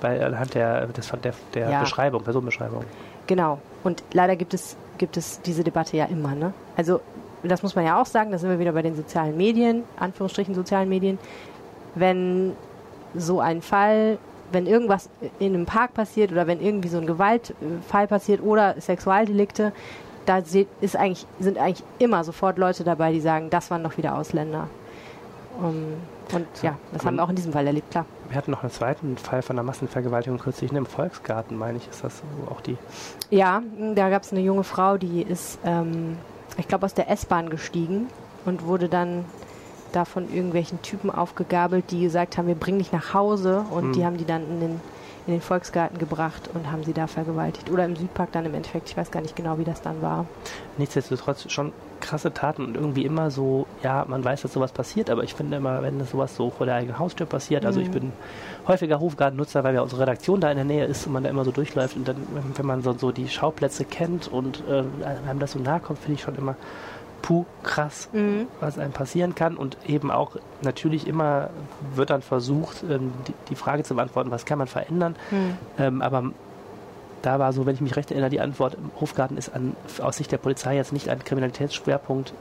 [0.00, 1.80] Weil anhand der, des, der, der ja.
[1.80, 2.84] Beschreibung, Personenbeschreibung.
[3.26, 3.58] Genau.
[3.84, 6.34] Und leider gibt es, gibt es diese Debatte ja immer.
[6.34, 6.52] Ne?
[6.76, 7.00] Also
[7.42, 10.54] das muss man ja auch sagen, da sind wir wieder bei den sozialen Medien, Anführungsstrichen
[10.54, 11.18] sozialen Medien.
[11.94, 12.52] Wenn
[13.14, 14.18] so ein Fall,
[14.52, 15.08] wenn irgendwas
[15.38, 19.72] in einem Park passiert oder wenn irgendwie so ein Gewaltfall passiert oder Sexualdelikte,
[20.26, 20.38] da
[20.80, 24.68] ist eigentlich, sind eigentlich immer sofort Leute dabei, die sagen, das waren doch wieder Ausländer.
[25.58, 25.94] Um,
[26.34, 28.04] und so, ja, das haben wir auch in diesem Fall erlebt, klar.
[28.28, 31.88] Wir hatten noch einen zweiten Fall von einer Massenvergewaltigung kürzlich in einem Volksgarten, meine ich,
[31.88, 32.76] ist das auch die?
[33.30, 33.62] Ja,
[33.94, 36.18] da gab es eine junge Frau, die ist, ähm,
[36.58, 38.08] ich glaube, aus der S-Bahn gestiegen
[38.44, 39.24] und wurde dann
[39.92, 43.92] da von irgendwelchen Typen aufgegabelt, die gesagt haben, wir bringen dich nach Hause und hm.
[43.92, 44.80] die haben die dann in den
[45.26, 47.70] in den Volksgarten gebracht und haben sie da vergewaltigt.
[47.70, 48.88] Oder im Südpark dann im Endeffekt.
[48.90, 50.26] Ich weiß gar nicht genau, wie das dann war.
[50.78, 55.24] Nichtsdestotrotz schon krasse Taten und irgendwie immer so, ja, man weiß, dass sowas passiert, aber
[55.24, 57.86] ich finde immer, wenn das sowas so vor der eigenen Haustür passiert, also mhm.
[57.86, 58.12] ich bin
[58.68, 61.44] häufiger Hofgartennutzer, weil ja unsere Redaktion da in der Nähe ist und man da immer
[61.44, 62.16] so durchläuft und dann,
[62.54, 64.84] wenn man so, so die Schauplätze kennt und äh,
[65.28, 66.56] einem das so nahe kommt, finde ich schon immer
[67.26, 68.46] puh, krass, mhm.
[68.60, 69.56] was einem passieren kann.
[69.56, 71.50] Und eben auch natürlich immer
[71.92, 73.12] wird dann versucht, ähm,
[73.50, 75.16] die, Frage zu beantworten, was kann man verändern.
[75.32, 75.58] Mhm.
[75.76, 76.30] Ähm, aber
[77.22, 80.18] da war so, wenn ich mich recht erinnere, die Antwort im Hofgarten ist an, aus
[80.18, 82.32] Sicht der Polizei jetzt nicht ein Kriminalitätsschwerpunkt.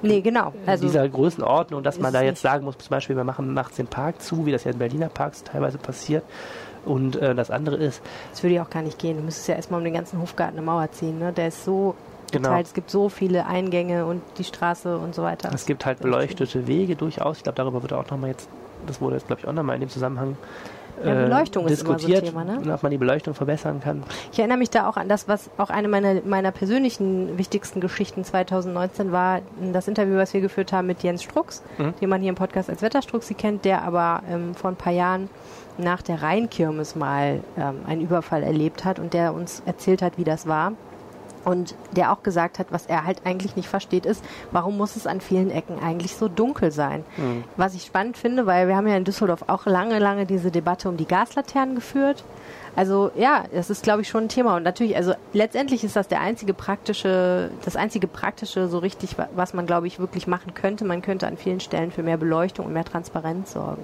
[0.00, 0.54] Nee, genau.
[0.64, 3.88] Also dieser Größenordnung, dass man da jetzt sagen muss, zum Beispiel, wir machen nachts den
[3.88, 6.24] Park zu, wie das ja in Berliner Parks teilweise passiert.
[6.86, 8.00] Und äh, das andere ist.
[8.30, 9.18] Das würde ja auch gar nicht gehen.
[9.18, 11.18] Du müsstest ja erstmal um den ganzen Hofgarten eine Mauer ziehen.
[11.18, 11.32] Ne?
[11.32, 11.94] Der ist so
[12.42, 12.58] genau.
[12.58, 15.50] Es gibt so viele Eingänge und die Straße und so weiter.
[15.54, 17.38] Es gibt halt beleuchtete Wege durchaus.
[17.38, 18.48] Ich glaube, darüber wird auch nochmal jetzt,
[18.86, 20.36] das wurde jetzt glaube ich auch nochmal in dem Zusammenhang
[21.02, 22.74] ja, Beleuchtung äh, diskutiert, ist immer so ein Thema, ne?
[22.74, 24.02] ob man die Beleuchtung verbessern kann.
[24.32, 28.24] Ich erinnere mich da auch an das, was auch eine meiner, meiner persönlichen wichtigsten Geschichten
[28.24, 29.40] 2019 war,
[29.72, 31.94] das Interview, was wir geführt haben mit Jens Strux, mhm.
[32.00, 35.28] den man hier im Podcast als Wetterstruxi kennt, der aber ähm, vor ein paar Jahren
[35.76, 40.24] nach der Rheinkirmes mal ähm, einen Überfall erlebt hat und der uns erzählt hat, wie
[40.24, 40.72] das war
[41.44, 45.06] und der auch gesagt hat, was er halt eigentlich nicht versteht, ist, warum muss es
[45.06, 47.04] an vielen Ecken eigentlich so dunkel sein?
[47.16, 47.44] Mhm.
[47.56, 50.88] Was ich spannend finde, weil wir haben ja in Düsseldorf auch lange, lange diese Debatte
[50.88, 52.24] um die Gaslaternen geführt.
[52.76, 56.08] Also ja, das ist glaube ich schon ein Thema und natürlich, also letztendlich ist das
[56.08, 60.84] der einzige praktische, das einzige praktische so richtig, was man glaube ich wirklich machen könnte.
[60.84, 63.82] Man könnte an vielen Stellen für mehr Beleuchtung und mehr Transparenz sorgen.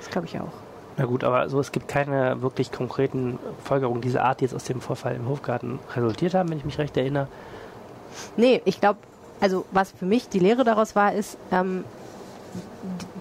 [0.00, 0.63] Das glaube ich auch.
[0.96, 4.64] Na gut, aber so, es gibt keine wirklich konkreten Folgerungen dieser Art, die jetzt aus
[4.64, 7.26] dem Vorfall im Hofgarten resultiert haben, wenn ich mich recht erinnere.
[8.36, 9.00] Nee, ich glaube,
[9.40, 11.84] also was für mich die Lehre daraus war, ist, ähm,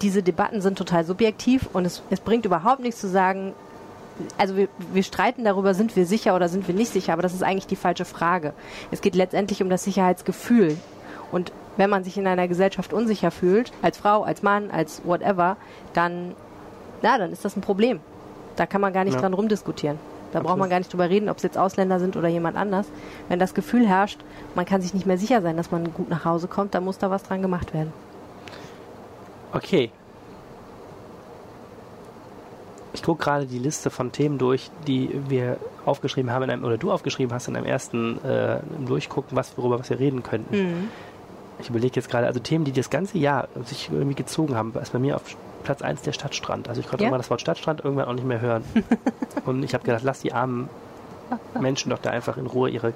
[0.01, 3.53] diese Debatten sind total subjektiv und es, es bringt überhaupt nichts zu sagen,
[4.37, 7.33] also wir, wir streiten darüber, sind wir sicher oder sind wir nicht sicher, aber das
[7.33, 8.53] ist eigentlich die falsche Frage.
[8.91, 10.77] Es geht letztendlich um das Sicherheitsgefühl.
[11.31, 15.57] Und wenn man sich in einer Gesellschaft unsicher fühlt, als Frau, als Mann, als whatever,
[15.93, 16.35] dann
[17.03, 17.99] na, dann ist das ein Problem.
[18.55, 19.21] Da kann man gar nicht ja.
[19.21, 19.99] dran rumdiskutieren.
[20.31, 20.47] Da Absolut.
[20.47, 22.87] braucht man gar nicht drüber reden, ob es jetzt Ausländer sind oder jemand anders.
[23.29, 24.19] Wenn das Gefühl herrscht,
[24.55, 26.97] man kann sich nicht mehr sicher sein, dass man gut nach Hause kommt, dann muss
[26.97, 27.93] da was dran gemacht werden.
[29.51, 29.91] Okay.
[32.93, 36.77] Ich gucke gerade die Liste von Themen durch, die wir aufgeschrieben haben, in einem, oder
[36.77, 40.55] du aufgeschrieben hast in einem ersten äh, Durchgucken, was, worüber was wir reden könnten.
[40.55, 40.89] Mhm.
[41.59, 44.93] Ich überlege jetzt gerade, also Themen, die das ganze Jahr sich irgendwie gezogen haben, ist
[44.93, 46.69] bei mir auf Platz 1 der Stadtstrand.
[46.69, 47.09] Also ich konnte ja?
[47.09, 48.63] immer das Wort Stadtstrand irgendwann auch nicht mehr hören.
[49.45, 50.69] und ich habe gedacht, lass die armen
[51.59, 52.93] Menschen doch da einfach in Ruhe ihre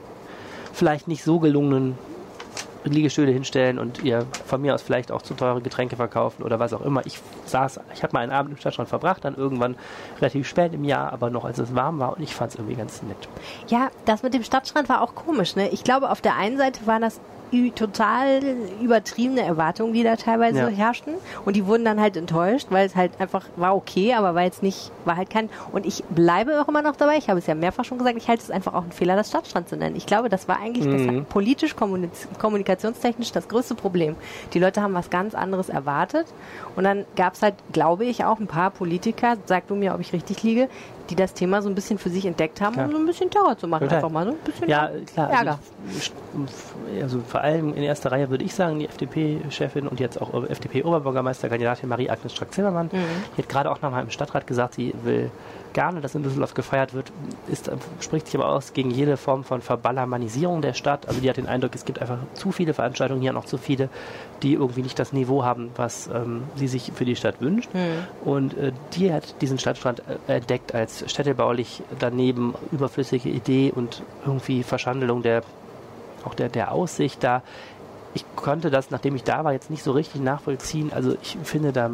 [0.73, 1.97] vielleicht nicht so gelungenen
[2.83, 6.73] Liegestühle hinstellen und ihr von mir aus vielleicht auch zu teure Getränke verkaufen oder was
[6.73, 7.05] auch immer.
[7.05, 9.75] Ich saß, ich habe mal einen Abend im Stadtstrand verbracht, dann irgendwann
[10.19, 12.75] relativ spät im Jahr, aber noch als es warm war und ich fand es irgendwie
[12.75, 13.27] ganz nett.
[13.67, 15.55] Ja, das mit dem Stadtstrand war auch komisch.
[15.55, 15.69] Ne?
[15.69, 17.19] Ich glaube, auf der einen Seite war das
[17.75, 18.41] total
[18.81, 20.67] übertriebene Erwartungen, die da teilweise ja.
[20.67, 21.13] herrschten.
[21.45, 24.63] Und die wurden dann halt enttäuscht, weil es halt einfach war okay, aber war jetzt
[24.63, 25.49] nicht, war halt kein.
[25.71, 27.17] Und ich bleibe auch immer noch dabei.
[27.17, 29.29] Ich habe es ja mehrfach schon gesagt, ich halte es einfach auch ein Fehler, das
[29.29, 29.95] Stadtstrand zu nennen.
[29.95, 31.19] Ich glaube, das war eigentlich mhm.
[31.19, 34.15] das politisch, kommunikationstechnisch das größte Problem.
[34.53, 36.27] Die Leute haben was ganz anderes erwartet.
[36.75, 40.01] Und dann gab es halt, glaube ich, auch ein paar Politiker, sag du mir, ob
[40.01, 40.69] ich richtig liege,
[41.09, 42.85] die das Thema so ein bisschen für sich entdeckt haben, klar.
[42.85, 43.83] um so ein bisschen Terror zu machen.
[43.83, 43.97] Total.
[43.97, 45.59] Einfach mal so ein bisschen ja, klar, Ärger.
[45.87, 46.11] Also,
[47.01, 51.89] also, vor allem in erster Reihe würde ich sagen, die FDP-Chefin und jetzt auch FDP-Oberbürgermeisterkandidatin
[51.89, 52.99] Marie-Agnes Strack-Zimmermann, mhm.
[53.35, 55.31] die hat gerade auch nochmal im Stadtrat gesagt, sie will
[55.77, 57.11] gerne, dass in Düsseldorf gefeiert wird,
[57.47, 61.07] ist, spricht sich aber aus gegen jede Form von Verballermanisierung der Stadt.
[61.07, 63.89] Also die hat den Eindruck, es gibt einfach zu viele Veranstaltungen hier, noch zu viele,
[64.41, 67.69] die irgendwie nicht das Niveau haben, was ähm, sie sich für die Stadt wünscht.
[67.75, 68.27] Mhm.
[68.27, 74.63] Und äh, die hat diesen Stadtstrand äh, entdeckt als städtebaulich daneben überflüssige Idee und irgendwie
[74.63, 75.43] Verschandelung der
[76.25, 77.43] auch der, der Aussicht da.
[78.15, 80.91] Ich konnte das, nachdem ich da war, jetzt nicht so richtig nachvollziehen.
[80.91, 81.91] Also ich finde, da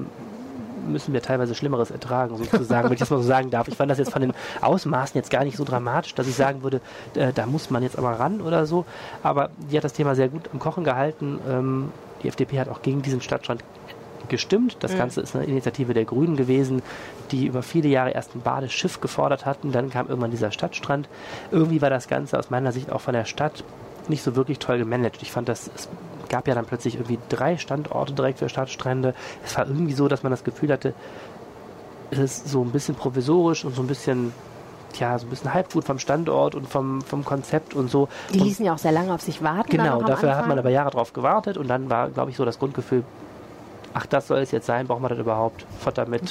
[0.88, 3.68] müssen wir teilweise Schlimmeres ertragen, sozusagen, wenn ich das mal so sagen darf.
[3.68, 6.64] Ich fand das jetzt von den Ausmaßen jetzt gar nicht so dramatisch, dass ich sagen
[6.64, 6.82] würde,
[7.16, 8.86] äh, da muss man jetzt aber ran oder so.
[9.22, 11.40] Aber die hat das Thema sehr gut im Kochen gehalten.
[11.50, 11.92] Ähm,
[12.22, 13.64] die FDP hat auch gegen diesen Stadtstrand
[14.30, 14.78] gestimmt.
[14.80, 14.98] Das mhm.
[14.98, 16.82] Ganze ist eine Initiative der Grünen gewesen,
[17.32, 19.72] die über viele Jahre erst ein Badeschiff gefordert hatten.
[19.72, 21.10] Dann kam irgendwann dieser Stadtstrand.
[21.52, 23.64] Irgendwie war das Ganze aus meiner Sicht auch von der Stadt
[24.08, 25.22] nicht so wirklich toll gemanagt.
[25.22, 25.70] Ich fand, das
[26.30, 29.14] gab ja dann plötzlich irgendwie drei Standorte direkt für Stadtstrände.
[29.46, 30.94] Es war irgendwie so, dass man das Gefühl hatte,
[32.12, 34.34] es ist so ein bisschen provisorisch und so ein bisschen
[35.00, 38.10] ja, so ein bisschen halbgut vom Standort und vom, vom Konzept und so.
[38.32, 39.72] Die ließen ja auch sehr lange auf sich warten.
[39.72, 42.60] Genau, dafür hat man aber Jahre drauf gewartet und dann war, glaube ich, so das
[42.60, 43.04] Grundgefühl,
[43.94, 45.66] ach, das soll es jetzt sein, brauchen wir das überhaupt?
[45.80, 46.22] Fort damit.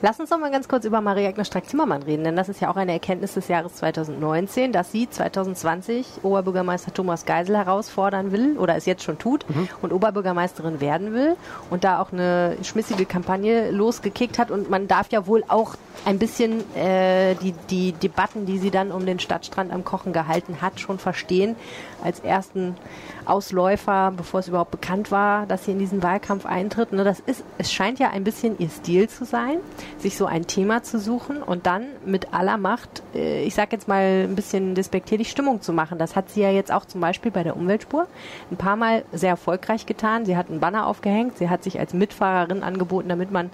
[0.00, 2.76] Lass uns doch mal ganz kurz über Maria-Agnes Strack-Zimmermann reden, denn das ist ja auch
[2.76, 8.86] eine Erkenntnis des Jahres 2019, dass sie 2020 Oberbürgermeister Thomas Geisel herausfordern will oder es
[8.86, 9.68] jetzt schon tut mhm.
[9.80, 11.36] und Oberbürgermeisterin werden will
[11.70, 16.18] und da auch eine schmissige Kampagne losgekickt hat und man darf ja wohl auch ein
[16.18, 20.80] bisschen äh, die, die Debatten, die sie dann um den Stadtstrand am Kochen gehalten hat,
[20.80, 21.56] schon verstehen
[22.02, 22.76] als ersten
[23.24, 26.92] Ausläufer, bevor es überhaupt bekannt war, dass sie in diesen Wahlkampf eintritt.
[26.92, 29.58] Ne, das ist, es scheint ja ein bisschen ihr Stil zu sein,
[29.98, 33.88] sich so ein Thema zu suchen und dann mit aller Macht, äh, ich sag jetzt
[33.88, 35.98] mal ein bisschen despektierlich Stimmung zu machen.
[35.98, 38.06] Das hat sie ja jetzt auch zum Beispiel bei der Umweltspur
[38.50, 40.24] ein paar Mal sehr erfolgreich getan.
[40.24, 43.50] Sie hat einen Banner aufgehängt, sie hat sich als Mitfahrerin angeboten, damit man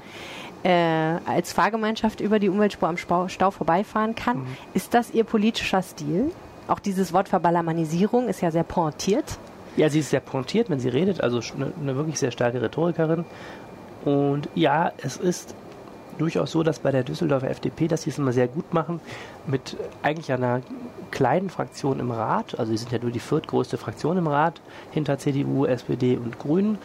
[0.62, 4.38] äh, als Fahrgemeinschaft über die Umweltspur am Stau, Stau vorbeifahren kann.
[4.38, 4.46] Mhm.
[4.74, 6.32] Ist das ihr politischer Stil?
[6.68, 9.38] Auch dieses Wort Verbalamanisierung ist ja sehr pointiert.
[9.76, 13.24] Ja, sie ist sehr pointiert, wenn sie redet, also eine, eine wirklich sehr starke Rhetorikerin.
[14.04, 15.54] Und ja, es ist
[16.18, 19.00] durchaus so, dass bei der Düsseldorfer FDP, dass sie es immer sehr gut machen,
[19.46, 20.60] mit eigentlich einer
[21.10, 25.18] kleinen Fraktion im Rat, also sie sind ja nur die viertgrößte Fraktion im Rat, hinter
[25.18, 26.78] CDU, SPD und Grünen,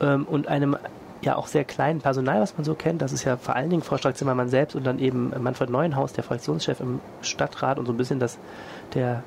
[0.00, 0.76] ähm, und einem
[1.22, 3.02] ja auch sehr kleinen Personal, was man so kennt.
[3.02, 6.24] Das ist ja vor allen Dingen Frau Strack-Zimmermann selbst und dann eben Manfred Neuenhaus, der
[6.24, 8.38] Fraktionschef im Stadtrat und so ein bisschen das,
[8.94, 9.22] der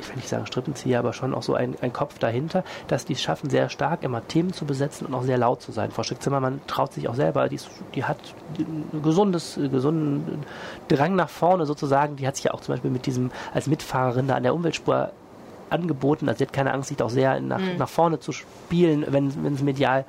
[0.00, 3.12] ich will nicht sagen Strippenzieher, aber schon auch so ein, ein Kopf dahinter, dass die
[3.12, 5.90] es schaffen, sehr stark immer Themen zu besetzen und auch sehr laut zu sein.
[5.90, 7.58] Frau Schick-Zimmermann traut sich auch selber, die,
[7.94, 8.18] die hat
[8.58, 10.44] ein gesundes, gesunden
[10.88, 12.16] Drang nach vorne sozusagen.
[12.16, 15.12] Die hat sich ja auch zum Beispiel mit diesem, als Mitfahrerin da an der Umweltspur
[15.68, 16.28] angeboten.
[16.28, 17.76] Also sie hat keine Angst, sich auch sehr nach, mhm.
[17.78, 20.04] nach vorne zu spielen, wenn es medial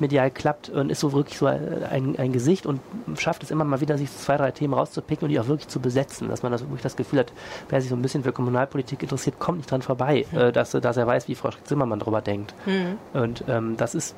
[0.00, 2.80] medial klappt und ist so wirklich so ein, ein Gesicht und
[3.16, 5.80] schafft es immer mal wieder, sich zwei, drei Themen rauszupicken und die auch wirklich zu
[5.80, 7.32] besetzen, dass man das wirklich das Gefühl hat,
[7.68, 10.38] wer sich so ein bisschen für Kommunalpolitik interessiert, kommt nicht dran vorbei, mhm.
[10.38, 12.54] äh, dass, dass er weiß, wie Frau Zimmermann darüber denkt.
[12.66, 12.98] Mhm.
[13.18, 14.14] Und ähm, das ist,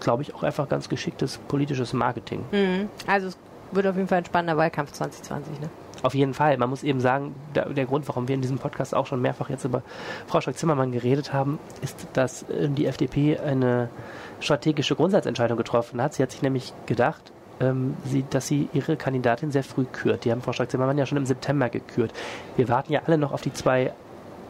[0.00, 2.44] glaube ich, auch einfach ganz geschicktes politisches Marketing.
[2.52, 2.88] Mhm.
[3.06, 3.38] Also es
[3.72, 5.68] wird auf jeden Fall ein spannender Wahlkampf 2020, ne?
[6.02, 6.56] Auf jeden Fall.
[6.58, 9.64] Man muss eben sagen, der, Grund, warum wir in diesem Podcast auch schon mehrfach jetzt
[9.64, 9.82] über
[10.26, 13.88] Frau Schock-Zimmermann geredet haben, ist, dass äh, die FDP eine
[14.40, 16.14] strategische Grundsatzentscheidung getroffen hat.
[16.14, 17.96] Sie hat sich nämlich gedacht, ähm,
[18.30, 20.24] dass sie ihre Kandidatin sehr früh kürt.
[20.24, 22.12] Die haben Frau Strack-Zimmermann ja schon im September gekürt.
[22.56, 23.92] Wir warten ja alle noch auf die zwei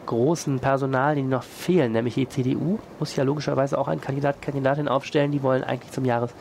[0.05, 4.87] großen Personalien, die noch fehlen, nämlich die CDU muss ja logischerweise auch einen Kandidat, Kandidatin
[4.87, 5.31] aufstellen.
[5.31, 6.33] Die wollen eigentlich zum Jahres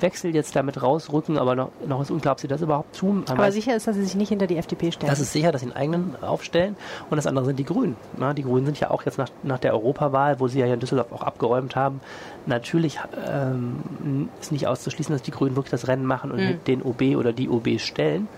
[0.00, 3.24] Wechsel jetzt damit rausrücken, aber noch, noch ist unklar, ob sie das überhaupt tun.
[3.28, 5.10] Aber weiß, sicher ist, dass sie sich nicht hinter die FDP stellen.
[5.10, 6.76] Das ist sicher, dass sie einen eigenen aufstellen.
[7.10, 7.96] Und das andere sind die Grünen.
[8.16, 10.74] Na, die Grünen sind ja auch jetzt nach, nach der Europawahl, wo sie ja hier
[10.74, 12.00] in Düsseldorf auch abgeräumt haben,
[12.46, 16.64] natürlich ähm, ist nicht auszuschließen, dass die Grünen wirklich das Rennen machen und mhm.
[16.66, 18.28] den OB oder die OB stellen.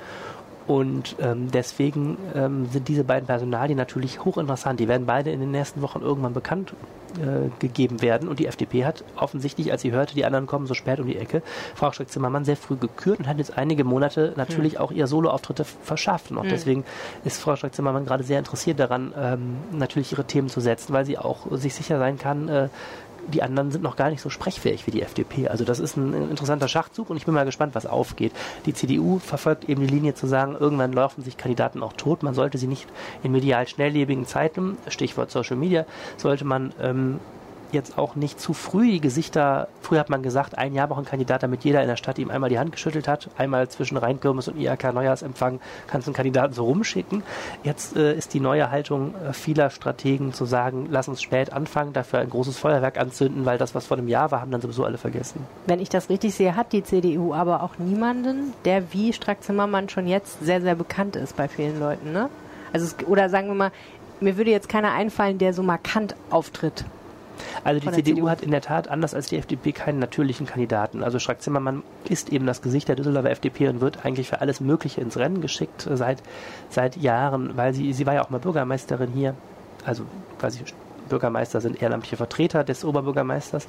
[0.66, 4.78] Und ähm, deswegen ähm, sind diese beiden Personalien natürlich hochinteressant.
[4.78, 6.74] Die werden beide in den nächsten Wochen irgendwann bekannt
[7.18, 8.28] äh, gegeben werden.
[8.28, 11.16] Und die FDP hat offensichtlich, als sie hörte, die anderen kommen so spät um die
[11.16, 11.42] Ecke,
[11.74, 14.80] Frau Schreck-Zimmermann sehr früh gekürt und hat jetzt einige Monate natürlich mhm.
[14.80, 16.30] auch ihr Soloauftritte verschafft.
[16.30, 16.50] Und auch mhm.
[16.50, 16.84] deswegen
[17.24, 21.18] ist Frau Schreck-Zimmermann gerade sehr interessiert daran, ähm, natürlich ihre Themen zu setzen, weil sie
[21.18, 22.68] auch sich sicher sein kann, äh,
[23.28, 25.48] die anderen sind noch gar nicht so sprechfähig wie die FDP.
[25.48, 28.32] Also das ist ein interessanter Schachzug und ich bin mal gespannt, was aufgeht.
[28.66, 32.22] Die CDU verfolgt eben die Linie zu sagen, irgendwann laufen sich Kandidaten auch tot.
[32.22, 32.88] Man sollte sie nicht
[33.22, 37.20] in medial schnelllebigen Zeiten, Stichwort Social Media, sollte man ähm,
[37.72, 41.04] jetzt auch nicht zu früh die Gesichter, früher hat man gesagt, ein Jahr braucht ein
[41.04, 44.48] Kandidat, damit jeder in der Stadt ihm einmal die Hand geschüttelt hat, einmal zwischen Rheinkirmes
[44.48, 47.22] und IHK Neujahrsempfang kannst du einen Kandidaten so rumschicken.
[47.62, 51.92] Jetzt äh, ist die neue Haltung äh, vieler Strategen zu sagen, lass uns spät anfangen,
[51.92, 54.84] dafür ein großes Feuerwerk anzünden, weil das, was vor einem Jahr war, haben dann sowieso
[54.84, 55.46] alle vergessen.
[55.66, 59.88] Wenn ich das richtig sehe, hat die CDU aber auch niemanden, der wie Strack Zimmermann
[59.88, 62.28] schon jetzt sehr, sehr bekannt ist bei vielen Leuten, ne?
[62.72, 63.72] Also es, oder sagen wir mal,
[64.20, 66.84] mir würde jetzt keiner einfallen, der so markant auftritt.
[67.64, 71.02] Also die CDU, CDU, hat in der Tat, anders als die FDP, keinen natürlichen Kandidaten.
[71.02, 75.00] Also Strack-Zimmermann ist eben das Gesicht der Düsseldorfer FDP und wird eigentlich für alles Mögliche
[75.00, 76.22] ins Rennen geschickt seit,
[76.68, 79.34] seit Jahren, weil sie, sie war ja auch mal Bürgermeisterin hier,
[79.84, 80.04] also
[80.38, 80.60] quasi
[81.10, 83.66] Bürgermeister sind ehrenamtliche Vertreter des Oberbürgermeisters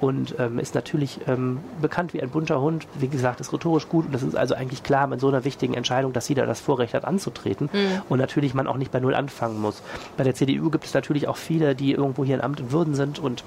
[0.00, 2.88] und ähm, ist natürlich ähm, bekannt wie ein bunter Hund.
[2.94, 5.74] Wie gesagt, ist rhetorisch gut und das ist also eigentlich klar mit so einer wichtigen
[5.74, 8.02] Entscheidung, dass sie da das Vorrecht hat anzutreten mhm.
[8.08, 9.82] und natürlich man auch nicht bei Null anfangen muss.
[10.16, 12.94] Bei der CDU gibt es natürlich auch viele, die irgendwo hier in Amt und Würden
[12.94, 13.44] sind und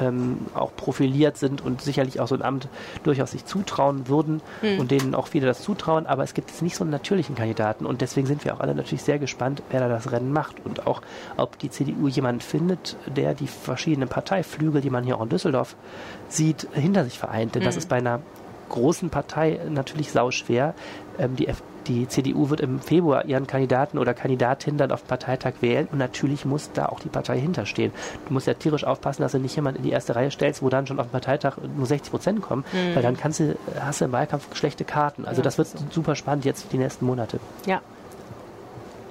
[0.00, 2.68] ähm, auch profiliert sind und sicherlich auch so ein Amt
[3.02, 4.80] durchaus sich zutrauen würden hm.
[4.80, 6.06] und denen auch viele das zutrauen.
[6.06, 8.74] Aber es gibt jetzt nicht so einen natürlichen Kandidaten und deswegen sind wir auch alle
[8.74, 11.02] natürlich sehr gespannt, wer da das Rennen macht und auch,
[11.36, 15.76] ob die CDU jemanden findet, der die verschiedenen Parteiflügel, die man hier auch in Düsseldorf
[16.28, 17.54] sieht, hinter sich vereint.
[17.54, 17.66] Denn hm.
[17.66, 18.20] das ist bei einer
[18.68, 20.74] großen Partei natürlich sauschwer.
[21.18, 25.08] Ähm, die, F die CDU wird im Februar ihren Kandidaten oder Kandidatin dann auf dem
[25.08, 27.92] Parteitag wählen und natürlich muss da auch die Partei hinterstehen.
[28.26, 30.68] Du musst ja tierisch aufpassen, dass du nicht jemanden in die erste Reihe stellst, wo
[30.68, 32.94] dann schon auf dem Parteitag nur 60 Prozent kommen, mhm.
[32.94, 35.24] weil dann kannst du, hast du im Wahlkampf schlechte Karten.
[35.24, 35.78] Also ja, das wird so.
[35.90, 37.38] super spannend jetzt die nächsten Monate.
[37.66, 37.80] Ja.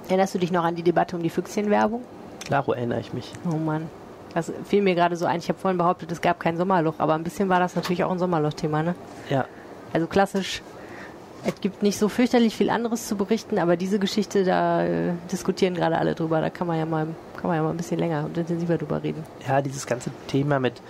[0.08, 2.02] Erinnerst du dich noch an die Debatte um die Füchschenwerbung?
[2.44, 3.32] Klaro erinnere ich mich.
[3.50, 3.88] Oh Mann.
[4.34, 5.38] Das fiel mir gerade so ein.
[5.38, 8.10] Ich habe vorhin behauptet, es gab kein Sommerloch, aber ein bisschen war das natürlich auch
[8.10, 8.94] ein Sommerloch-Thema, ne?
[9.30, 9.46] Ja.
[9.92, 10.60] Also klassisch
[11.46, 15.74] es gibt nicht so fürchterlich viel anderes zu berichten, aber diese Geschichte, da äh, diskutieren
[15.74, 16.40] gerade alle drüber.
[16.40, 19.02] Da kann man ja mal, kann man ja mal ein bisschen länger und intensiver drüber
[19.02, 19.22] reden.
[19.46, 20.80] Ja, dieses ganze Thema mit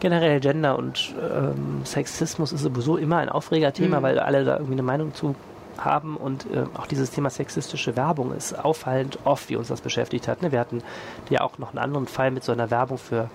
[0.00, 4.02] generell Gender und ähm, Sexismus ist sowieso immer ein Aufregerthema, mhm.
[4.02, 5.34] weil alle da irgendwie eine Meinung zu
[5.78, 10.28] haben und äh, auch dieses Thema sexistische Werbung ist auffallend oft, wie uns das beschäftigt
[10.28, 10.42] hat.
[10.42, 10.52] Ne?
[10.52, 10.82] Wir hatten
[11.30, 13.28] ja auch noch einen anderen Fall mit so einer Werbung für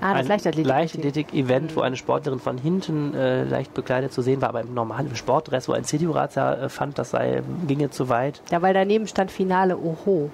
[0.00, 4.48] Ah, das Leichtathletik-Event, Leichtathletik wo eine Sportlerin von hinten äh, leicht bekleidet zu sehen war,
[4.48, 8.40] aber im normalen Sportdress, wo ein CDU-Ratsherr äh, fand, das sei, ginge zu weit.
[8.50, 10.30] Ja, weil daneben stand Finale Oho,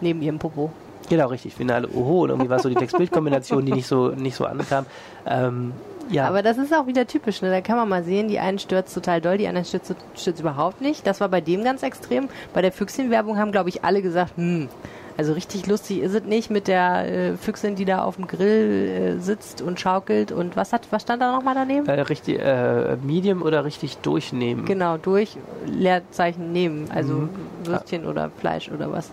[0.00, 0.70] neben ihrem Popo.
[1.10, 2.22] Genau, richtig, Finale Oho.
[2.22, 4.86] Und irgendwie war so die Text-Bild-Kombination, die nicht so, nicht so ankam.
[5.26, 5.72] Ähm,
[6.08, 6.26] ja.
[6.26, 7.50] Aber das ist auch wieder typisch, ne?
[7.50, 10.80] Da kann man mal sehen, die einen stürzt total doll, die anderen stürzt, stürzt überhaupt
[10.80, 11.06] nicht.
[11.06, 12.28] Das war bei dem ganz extrem.
[12.52, 14.68] Bei der Füchschen-Werbung haben, glaube ich, alle gesagt, hm,
[15.16, 19.16] also richtig lustig ist es nicht mit der äh, Füchsin, die da auf dem Grill
[19.18, 21.86] äh, sitzt und schaukelt und was hat, was stand da nochmal daneben?
[21.86, 24.64] Äh, richtig, äh, Medium oder richtig durchnehmen?
[24.64, 27.30] Genau, durch, Leerzeichen nehmen, also mhm.
[27.64, 28.10] Würstchen ja.
[28.10, 29.10] oder Fleisch oder was.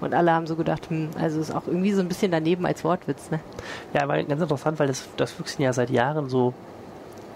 [0.00, 2.84] Und alle haben so gedacht, hm, also ist auch irgendwie so ein bisschen daneben als
[2.84, 3.40] Wortwitz, ne?
[3.94, 6.54] Ja, aber ganz interessant, weil das, das Füchschen ja seit Jahren so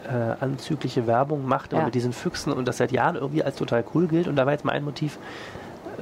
[0.09, 1.85] äh, anzügliche Werbung macht Ja.
[1.85, 4.29] mit diesen Füchsen und das seit Jahren irgendwie als total cool gilt.
[4.29, 5.19] Und da war jetzt mal ein Motiv,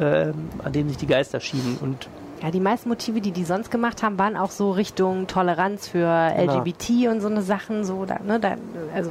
[0.00, 1.76] ähm, an dem sich die Geister schieben.
[1.80, 2.08] Und
[2.42, 6.32] Ja, die meisten Motive, die die sonst gemacht haben, waren auch so Richtung Toleranz für
[6.36, 6.58] Genau.
[6.58, 7.84] LGBT und so eine Sachen.
[7.84, 8.56] So, da, ne, da,
[8.94, 9.10] also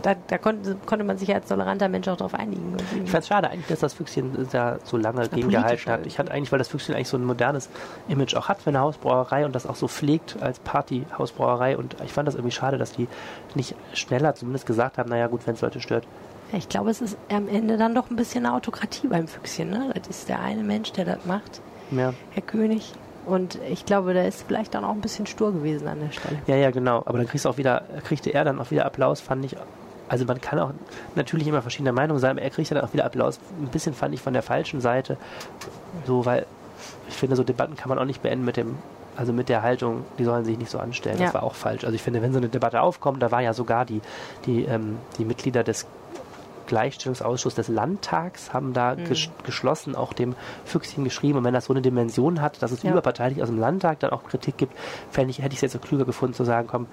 [0.00, 2.74] da, da konnte, konnte man sich als toleranter Mensch auch drauf einigen.
[3.04, 6.06] ich fand es schade eigentlich, dass das Füchschen da so lange gegengehalten hat.
[6.06, 7.68] Ich hatte eigentlich, weil das Füchschen eigentlich so ein modernes
[8.08, 11.76] Image auch hat für eine Hausbrauerei und das auch so pflegt als Party-Hausbrauerei.
[11.76, 13.06] Und ich fand das irgendwie schade, dass die
[13.54, 16.06] nicht schneller zumindest gesagt haben, naja gut, wenn es Leute stört.
[16.52, 19.70] Ich glaube, es ist am Ende dann doch ein bisschen eine Autokratie beim Füchschen.
[19.70, 19.90] Ne?
[19.94, 21.60] Das ist der eine Mensch, der das macht,
[21.90, 22.12] Ja.
[22.30, 22.92] Herr König.
[23.24, 26.38] Und ich glaube, der ist vielleicht dann auch ein bisschen stur gewesen an der Stelle.
[26.48, 27.02] Ja, ja, genau.
[27.06, 29.56] Aber dann kriegst du auch wieder, kriegte er dann auch wieder Applaus, fand ich.
[30.08, 30.72] Also man kann auch
[31.14, 33.38] natürlich immer verschiedener Meinung sein, aber er kriegt dann auch wieder Applaus.
[33.62, 35.16] Ein bisschen fand ich von der falschen Seite.
[36.06, 36.46] So, weil
[37.08, 38.76] ich finde, so Debatten kann man auch nicht beenden mit dem,
[39.16, 41.16] also mit der Haltung, die sollen sich nicht so anstellen.
[41.18, 41.34] Das Ja.
[41.34, 41.84] war auch falsch.
[41.84, 44.00] Also ich finde, wenn so eine Debatte aufkommt, da war ja sogar die,
[44.46, 45.86] die, ähm, die Mitglieder des
[46.72, 49.04] Gleichstellungsausschuss des Landtags haben da Mhm.
[49.04, 51.36] ges geschlossen auch dem Füchschen geschrieben.
[51.38, 52.92] Und wenn das so eine Dimension hat, dass es Ja.
[52.92, 54.72] überparteilich aus dem Landtag dann auch Kritik gibt,
[55.10, 56.86] fände ich, hätte ich es jetzt so klüger gefunden zu sagen, komm,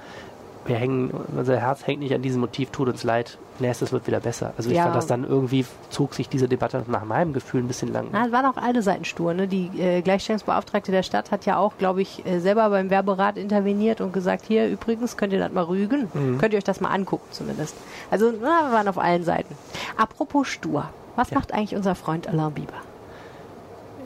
[0.69, 4.19] wir hängen, unser Herz hängt nicht an diesem Motiv, tut uns leid, nächstes wird wieder
[4.21, 4.53] besser.
[4.57, 4.83] Also ich Ja.
[4.83, 8.07] fand das dann irgendwie, zog sich diese Debatte nach meinem Gefühl ein bisschen lang.
[8.11, 9.33] Na, es waren auch alle Seiten stur.
[9.33, 9.47] Ne?
[9.47, 13.99] Die äh, Gleichstellungsbeauftragte der Stadt hat ja auch, glaube ich, äh, selber beim Werberat interveniert
[13.99, 16.07] und gesagt, hier übrigens könnt ihr das mal rügen.
[16.13, 16.37] Mhm.
[16.37, 17.75] Könnt ihr euch das mal angucken zumindest.
[18.09, 19.55] Also na, wir waren auf allen Seiten.
[19.97, 20.85] Apropos stur.
[21.15, 21.37] Was Ja.
[21.39, 22.73] macht eigentlich unser Freund Alain Bieber?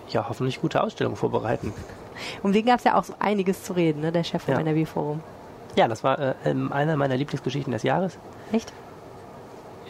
[0.09, 1.73] Ja, hoffentlich gute Ausstellungen vorbereiten.
[2.43, 4.11] Um den gab es ja auch so einiges zu reden, ne?
[4.11, 4.59] der Chef vom Ja.
[4.59, 5.21] NRW-Forum.
[5.75, 8.17] Ja, das war äh, ähm, eine meiner Lieblingsgeschichten des Jahres.
[8.51, 8.71] Echt?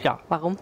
[0.02, 0.56] Ja, Warum?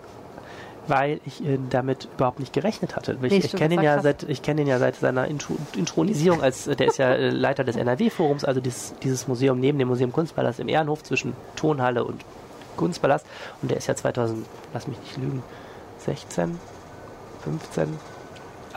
[0.89, 3.17] weil ich äh, damit überhaupt nicht gerechnet hatte.
[3.23, 6.43] Ich, Nee, ich kenne ihn ja seit ich kenne ihn ja seit seiner Intro Intronisierung
[6.43, 9.79] als äh, der ist ja äh, Leiter des NRW Forums, also dieses, dieses Museum neben
[9.79, 12.25] dem Museum Kunstpalast im Ehrenhof zwischen Tonhalle und
[12.77, 13.27] Kunstpalast
[13.61, 15.43] und der ist ja 2000, lass mich nicht lügen,
[15.99, 16.59] 16,
[17.45, 17.89] 15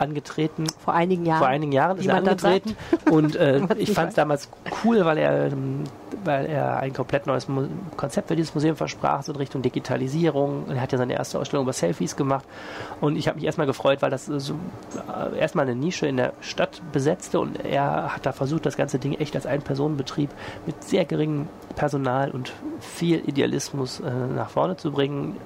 [0.00, 1.38] angetreten Vor einigen Jahren.
[1.38, 2.76] vor einigen Jahren ist er angetreten
[3.10, 4.48] und äh, ich fand es damals
[4.84, 5.84] cool, weil er, ähm,
[6.24, 10.70] weil er ein komplett neues Mu Konzept für dieses Museum versprach, so in Richtung Digitalisierung.
[10.70, 12.44] Er hat ja seine erste Ausstellung über Selfies gemacht
[13.00, 14.54] und ich habe mich erstmal gefreut, weil das so
[15.08, 18.98] äh, erstmal eine Nische in der Stadt besetzte und er hat da versucht, das ganze
[18.98, 20.30] Ding echt als Ein-Personen-Betrieb
[20.66, 25.36] mit sehr geringem Personal und viel Idealismus äh, nach vorne zu bringen.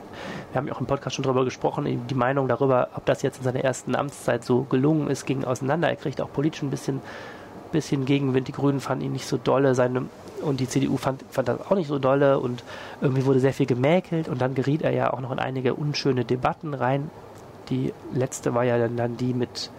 [0.52, 3.38] Wir haben ja auch im Podcast schon darüber gesprochen, die Meinung darüber, ob das jetzt
[3.38, 5.88] in seiner ersten Amtszeit so gelungen ist, ging auseinander.
[5.88, 7.00] Er kriegt auch politisch ein bisschen,
[7.72, 8.48] bisschen Gegenwind.
[8.48, 10.06] Die Grünen fanden ihn nicht so dolle, seine,
[10.42, 12.64] und die CDU fand, fand das auch nicht so dolle und
[13.00, 16.24] irgendwie wurde sehr viel gemäkelt und dann geriet er ja auch noch in einige unschöne
[16.24, 17.11] Debatten rein.
[17.68, 19.70] Die letzte war ja dann, dann die mit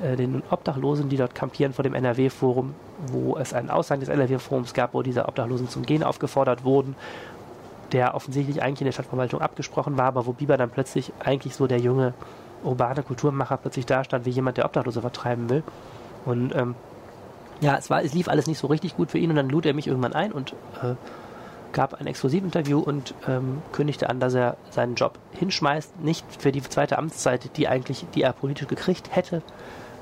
[0.00, 2.74] äh, den Obdachlosen, die dort kampieren vor dem NRW-Forum,
[3.08, 6.96] wo es einen Aushang des NRW-Forums gab, wo diese Obdachlosen zum Gehen aufgefordert wurden,
[7.92, 11.66] der offensichtlich eigentlich in der Stadtverwaltung abgesprochen war, aber wo Bieber dann plötzlich eigentlich so
[11.66, 12.14] der junge
[12.64, 15.62] urbane Kulturmacher plötzlich dastand, wie jemand, der Obdachlose vertreiben will.
[16.24, 16.74] Und ähm,
[17.60, 19.66] ja, es, war, es lief alles nicht so richtig gut für ihn und dann lud
[19.66, 20.94] er mich irgendwann ein und äh,
[21.72, 26.62] gab ein Exklusivinterview und ähm, kündigte an, dass er seinen Job hinschmeißt, nicht für die
[26.62, 29.42] zweite Amtszeit, die eigentlich, die er politisch gekriegt hätte,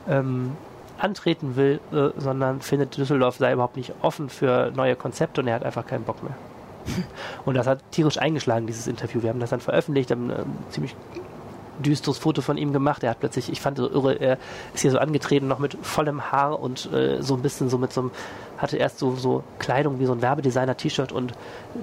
[0.09, 0.57] ähm,
[0.99, 5.57] antreten will, äh, sondern findet, Düsseldorf sei überhaupt nicht offen für neue Konzepte und er
[5.57, 6.37] hat einfach keinen Bock mehr.
[7.45, 9.23] und das hat tierisch eingeschlagen, dieses Interview.
[9.23, 10.95] Wir haben das dann veröffentlicht, haben ähm, ziemlich
[11.79, 13.03] düsteres Foto von ihm gemacht.
[13.03, 14.39] Er hat plötzlich, ich fand so irre, er
[14.75, 17.93] ist hier so angetreten, noch mit vollem Haar und äh, so ein bisschen so mit
[17.93, 18.11] so einem,
[18.59, 21.33] hatte erst so, so Kleidung wie so ein Werbedesigner-T-Shirt und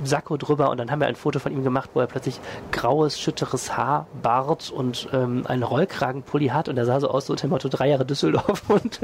[0.03, 2.39] Sakko drüber und dann haben wir ein Foto von ihm gemacht, wo er plötzlich
[2.71, 7.35] graues, schütteres Haar, Bart und ähm, einen Rollkragenpulli hat und er sah so aus, so
[7.47, 8.99] Motto drei Jahre Düsseldorf und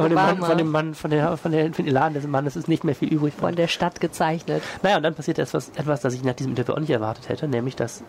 [0.00, 2.56] von dem Mann, von dem Mann, von der, von der, von dem Laden des Mannes
[2.56, 3.34] ist nicht mehr viel übrig.
[3.34, 4.62] von der Stadt gezeichnet.
[4.82, 7.48] Naja, und dann passiert etwas, etwas, das ich nach diesem Interview auch nicht erwartet hätte,
[7.48, 8.02] nämlich dass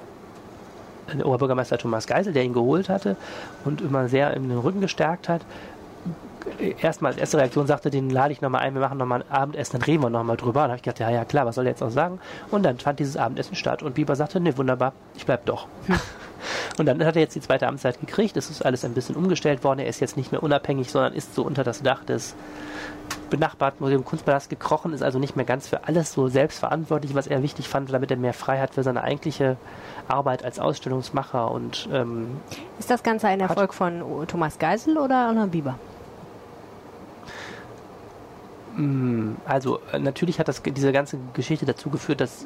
[1.13, 3.15] der Oberbürgermeister Thomas Geisel, der ihn geholt hatte
[3.63, 5.41] und immer sehr in den Rücken gestärkt hat,
[6.81, 9.73] erstmal als erste Reaktion sagte, den lade ich nochmal ein, wir machen nochmal ein Abendessen,
[9.73, 10.61] dann reden wir nochmal drüber.
[10.61, 12.19] Und da habe ich gedacht, ja, ja, klar, was soll er jetzt noch sagen?
[12.51, 15.67] Und dann fand dieses Abendessen statt und Bieber sagte, ne, wunderbar, ich bleib doch.
[16.77, 19.63] Und dann hat er jetzt die zweite Amtszeit gekriegt, es ist alles ein bisschen umgestellt
[19.63, 22.35] worden, er ist jetzt nicht mehr unabhängig, sondern ist so unter das Dach des
[23.29, 27.41] benachbarten Museum Kunstpalast gekrochen, ist also nicht mehr ganz für alles so selbstverantwortlich, was er
[27.41, 29.57] wichtig fand, damit er mehr Freiheit für seine eigentliche
[30.07, 32.39] Arbeit als Ausstellungsmacher und ähm,
[32.77, 35.79] Ist das Ganze ein Erfolg von Thomas Geisel oder Alain Bieber?
[39.45, 42.45] Also äh, natürlich hat das diese ganze Geschichte dazu geführt, dass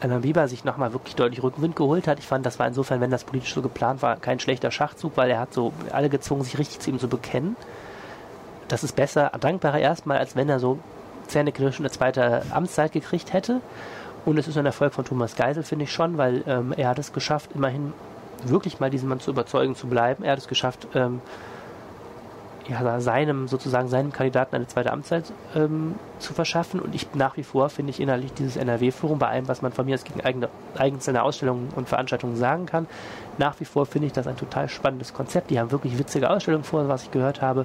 [0.00, 2.18] Alan Bieber sich nochmal wirklich deutlich Rückenwind geholt hat.
[2.18, 5.30] Ich fand, das war insofern, wenn das politisch so geplant war, kein schlechter Schachzug, weil
[5.30, 7.56] er hat so alle gezwungen, sich richtig zu ihm zu bekennen.
[8.68, 10.78] Das ist besser, dankbarer erstmal, als wenn er so
[11.26, 13.60] zähneknirschend eine zweite Amtszeit gekriegt hätte.
[14.24, 16.98] Und es ist ein Erfolg von Thomas Geisel, finde ich schon, weil ähm, er hat
[16.98, 17.94] es geschafft, immerhin
[18.44, 20.22] wirklich mal diesen Mann zu überzeugen zu bleiben.
[20.22, 21.20] Er hat es geschafft, ähm,
[22.68, 26.80] ja, seinem, sozusagen seinem Kandidaten eine zweite Amtszeit ähm, zu verschaffen.
[26.80, 29.86] Und ich nach wie vor finde ich innerlich dieses NRW-Forum, bei allem, was man von
[29.86, 32.86] mir aus gegen eigene, einzelne Ausstellungen und Veranstaltungen sagen kann,
[33.38, 35.50] nach wie vor finde ich das ein total spannendes Konzept.
[35.50, 37.64] Die haben wirklich witzige Ausstellungen vor, was ich gehört habe.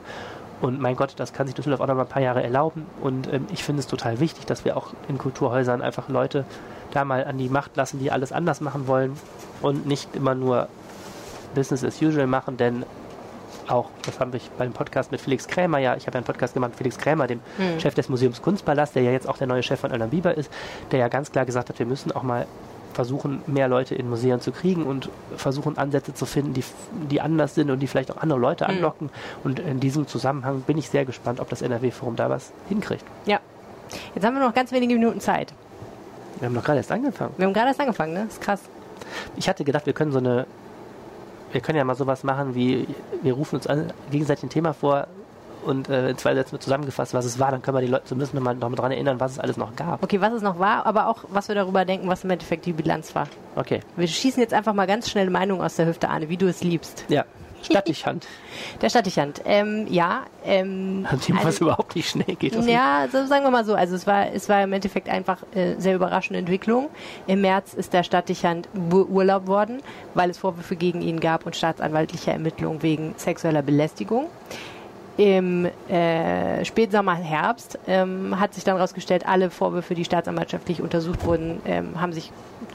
[0.62, 2.86] Und mein Gott, das kann sich Düsseldorf auch noch mal ein paar Jahre erlauben.
[3.02, 6.46] Und ähm, ich finde es total wichtig, dass wir auch in Kulturhäusern einfach Leute
[6.92, 9.18] da mal an die Macht lassen, die alles anders machen wollen
[9.62, 10.70] und nicht immer nur
[11.54, 12.86] Business as usual machen, denn
[13.70, 16.54] auch, das haben wir beim Podcast mit Felix Krämer, ja, ich habe ja einen Podcast
[16.54, 17.80] gemacht mit Felix Krämer, dem mhm.
[17.80, 20.52] Chef des Museums Kunstpalast, der ja jetzt auch der neue Chef von Alan Bieber ist,
[20.92, 22.48] der ja ganz klar gesagt hat, wir müssen auch mal
[22.94, 26.64] versuchen, mehr Leute in Museen zu kriegen und versuchen, Ansätze zu finden, die,
[27.10, 28.70] die anders sind und die vielleicht auch andere Leute mhm.
[28.70, 29.08] anlocken.
[29.08, 29.40] Mhm.
[29.44, 33.04] Und in diesem Zusammenhang bin ich sehr gespannt, ob das NRW-Forum da was hinkriegt.
[33.26, 33.40] Ja.
[34.16, 35.54] Jetzt haben wir noch ganz wenige Minuten Zeit.
[36.40, 37.34] Wir haben noch gerade erst angefangen.
[37.38, 38.24] Wir haben gerade erst angefangen, ne?
[38.26, 38.62] Das ist krass.
[39.36, 40.48] Ich hatte gedacht, wir können so eine
[41.54, 42.88] wir können ja mal sowas machen wie,
[43.22, 45.08] wir rufen uns an, gegenseitig ein Thema vor
[45.64, 48.34] und äh, in zwei Sätzen zusammengefasst, was es war, dann können wir die Leute zumindest
[48.34, 50.04] noch mal, noch daran erinnern, was es alles noch gab.
[50.04, 52.74] Okay, was es noch war, aber auch, was wir darüber denken, was im Endeffekt die
[52.74, 53.28] Bilanz war.
[53.56, 53.80] Okay.
[53.96, 56.64] Wir schießen jetzt einfach mal ganz schnell Meinung aus der Hüfte, Arne, wie du es
[56.64, 57.06] liebst.
[57.08, 57.24] Ja.
[57.64, 58.28] Stattichhand.
[58.82, 59.42] Der Stattichhand.
[59.46, 60.24] Ähm, ja.
[60.46, 62.54] Ähm, An dem, was also, überhaupt nicht schnell geht.
[62.66, 63.76] Ja, so, sagen wir mal so.
[63.76, 66.90] Also es war, es war im Endeffekt einfach äh, sehr überraschende Entwicklung.
[67.28, 69.82] Im März ist der Stattichand beurlaubt worden,
[70.14, 74.28] weil es Vorwürfe gegen ihn gab und staatsanwaltliche Ermittlungen wegen sexueller Belästigung.
[75.16, 81.62] Im äh, Spätsommer, Herbst ähm, hat sich dann herausgestellt, alle Vorwürfe, die staatsanwaltschaftlich untersucht wurden,
[81.66, 82.32] ähm, haben sich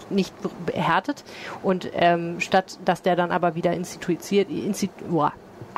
[0.08, 0.32] nicht
[0.72, 1.24] erhärtet.
[1.62, 5.28] Und ähm, statt dass der dann aber wieder instituiert, institu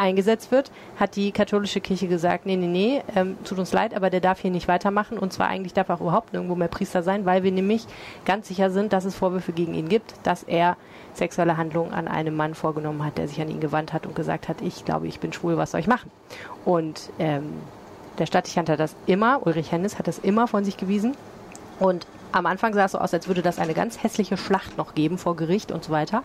[0.00, 4.10] eingesetzt wird, hat die katholische Kirche gesagt, nee, nee, nee, ähm, tut uns leid, aber
[4.10, 7.02] der darf hier nicht weitermachen und zwar eigentlich darf er auch überhaupt nirgendwo mehr Priester
[7.02, 7.86] sein, weil wir nämlich
[8.24, 10.76] ganz sicher sind, dass es Vorwürfe gegen ihn gibt, dass er
[11.14, 14.48] sexuelle Handlungen an einem Mann vorgenommen hat, der sich an ihn gewandt hat und gesagt
[14.48, 16.10] hat, ich glaube, ich bin schwul, was soll ich machen?
[16.64, 17.52] Und ähm,
[18.18, 21.16] der Stadtdechant hat das immer, Ulrich Hennes hat das immer von sich gewiesen
[21.78, 24.94] und am Anfang sah es so aus, als würde das eine ganz hässliche Schlacht noch
[24.94, 26.22] geben vor Gericht und so weiter.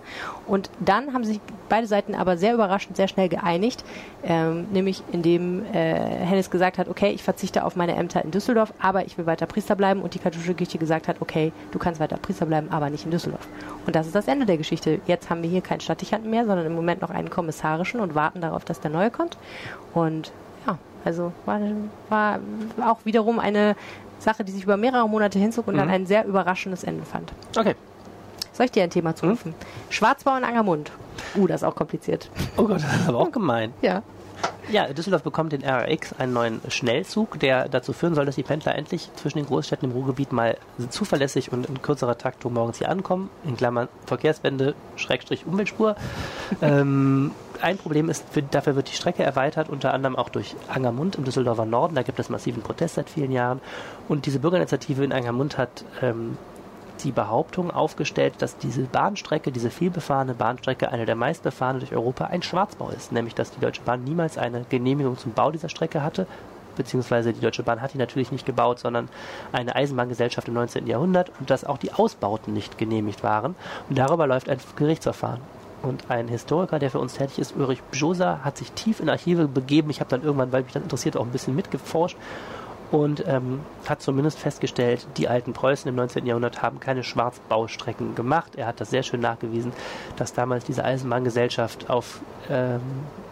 [0.47, 1.39] Und dann haben sich
[1.69, 3.83] beide Seiten aber sehr überraschend sehr schnell geeinigt,
[4.23, 8.73] ähm, nämlich indem äh, Hennes gesagt hat, okay, ich verzichte auf meine Ämter in Düsseldorf,
[8.79, 11.99] aber ich will weiter Priester bleiben und die katholische Kirche gesagt hat, okay, du kannst
[11.99, 13.47] weiter Priester bleiben, aber nicht in Düsseldorf.
[13.85, 14.99] Und das ist das Ende der Geschichte.
[15.07, 18.41] Jetzt haben wir hier keinen Stadtdechanten mehr, sondern im Moment noch einen kommissarischen und warten
[18.41, 19.37] darauf, dass der neue kommt.
[19.93, 20.31] Und
[20.67, 21.59] ja, also war,
[22.09, 22.39] war
[22.85, 23.75] auch wiederum eine
[24.25, 25.79] Sache, die sich über mehrere Monate hinzog und mhm.
[25.79, 27.31] dann ein sehr überraschendes Ende fand.
[27.57, 27.75] Okay.
[28.51, 29.51] Soll ich dir ein Thema zurufen?
[29.51, 29.91] Mhm.
[29.91, 30.91] Schwarzbau in Angermund.
[31.35, 32.29] Uh, das ist auch kompliziert.
[32.57, 33.73] Oh Gott, das ist aber auch gemein.
[33.81, 34.01] Ja.
[34.71, 38.75] Ja, Düsseldorf bekommt den RX, einen neuen Schnellzug, der dazu führen soll, dass die Pendler
[38.75, 40.57] endlich zwischen den Großstädten im Ruhrgebiet mal
[40.89, 43.29] zuverlässig und in kürzerer Taktung morgens hier ankommen.
[43.45, 45.95] In Klammern Verkehrswende, Schrägstrich Umweltspur.
[46.61, 47.31] ähm,
[47.61, 51.25] ein Problem ist, für, dafür wird die Strecke erweitert, unter anderem auch durch Angermund im
[51.25, 51.95] Düsseldorfer Norden.
[51.95, 53.61] Da gibt es massiven Protest seit vielen Jahren.
[54.07, 56.37] Und diese Bürgerinitiative in Angermund hat ähm,
[57.03, 62.41] die Behauptung aufgestellt, dass diese Bahnstrecke, diese vielbefahrene Bahnstrecke, eine der meistbefahrenen durch Europa, ein
[62.41, 63.11] Schwarzbau ist.
[63.11, 66.27] Nämlich, dass die Deutsche Bahn niemals eine Genehmigung zum Bau dieser Strecke hatte,
[66.75, 69.09] beziehungsweise die Deutsche Bahn hat die natürlich nicht gebaut, sondern
[69.51, 70.87] eine Eisenbahngesellschaft im 19.
[70.87, 73.55] Jahrhundert und dass auch die Ausbauten nicht genehmigt waren.
[73.89, 75.41] Und darüber läuft ein Gerichtsverfahren.
[75.81, 79.47] Und ein Historiker, der für uns tätig ist, Ulrich Bjosa, hat sich tief in Archive
[79.47, 79.89] begeben.
[79.91, 82.17] Ich habe dann irgendwann, weil mich das interessiert, auch ein bisschen mitgeforscht
[82.91, 86.25] und ähm, hat zumindest festgestellt, die alten Preußen im 19.
[86.25, 88.55] Jahrhundert haben keine Schwarzbaustrecken gemacht.
[88.55, 89.73] Er hat das sehr schön nachgewiesen,
[90.17, 92.81] dass damals diese Eisenbahngesellschaft auf ähm,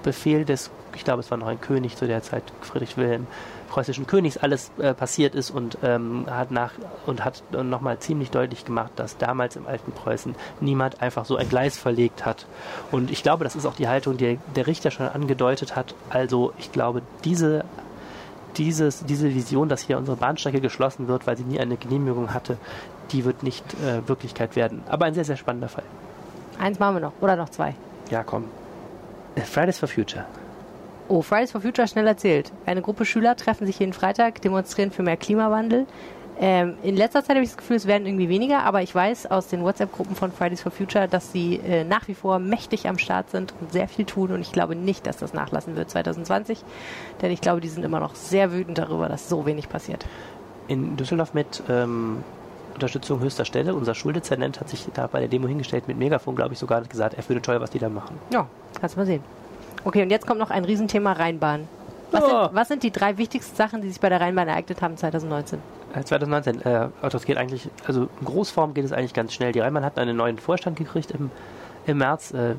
[0.04, 3.28] Befehl des, ich glaube es war noch ein König zu der Zeit, Friedrich Wilhelm,
[3.74, 6.74] preußischen Königs alles äh, passiert ist und ähm, hat nach
[7.08, 11.50] und hat nochmal ziemlich deutlich gemacht, dass damals im alten Preußen niemand einfach so ein
[11.50, 12.46] Gleis verlegt hat.
[12.92, 15.96] Und ich glaube, das ist auch die Haltung, die der Richter schon angedeutet hat.
[16.12, 17.66] Also ich glaube, diese
[18.58, 22.58] dieses, diese Vision, dass hier unsere Bahnstrecke geschlossen wird, weil sie nie eine Genehmigung hatte,
[23.12, 24.84] die wird nicht äh, Wirklichkeit werden.
[24.88, 25.84] Aber ein sehr, sehr spannender Fall.
[26.60, 27.14] Eins machen wir noch.
[27.22, 27.76] Oder noch zwei.
[28.10, 28.46] Ja, komm.
[29.36, 30.26] Äh, Fridays for Future.
[31.10, 32.52] Oh, Fridays for Future schnell erzählt.
[32.66, 35.86] Eine Gruppe Schüler treffen sich jeden Freitag, demonstrieren für mehr Klimawandel.
[36.40, 39.30] Ähm, in letzter Zeit habe ich das Gefühl, es werden irgendwie weniger, aber ich weiß
[39.30, 42.98] aus den WhatsApp-Gruppen von Fridays for Future, dass sie äh, nach wie vor mächtig am
[42.98, 46.64] Start sind und sehr viel tun und ich glaube nicht, dass das nachlassen wird 2020,
[47.22, 50.06] denn ich glaube, die sind immer noch sehr wütend darüber, dass so wenig passiert.
[50.68, 52.24] In Düsseldorf mit ähm,
[52.74, 53.76] Unterstützung höchster Stelle.
[53.76, 57.14] Unser Schuldezernent hat sich da bei der Demo hingestellt mit Megafon, glaube ich, sogar gesagt,
[57.14, 58.18] er finde toll, was die da machen.
[58.32, 58.48] Ja,
[58.80, 59.22] kannst du mal sehen.
[59.84, 61.68] Okay, und jetzt kommt noch ein Riesenthema Rheinbahn.
[62.12, 62.28] Was, Oh.
[62.46, 65.60] sind, was sind die drei wichtigsten Sachen, die sich bei der Rheinbahn ereignet haben 2019?
[65.94, 69.52] Äh, 2019, äh, das geht eigentlich, also in Großform geht es eigentlich ganz schnell.
[69.52, 71.32] Die Rheinbahn hat einen neuen Vorstand gekriegt im,
[71.86, 72.32] im März.
[72.32, 72.56] Äh,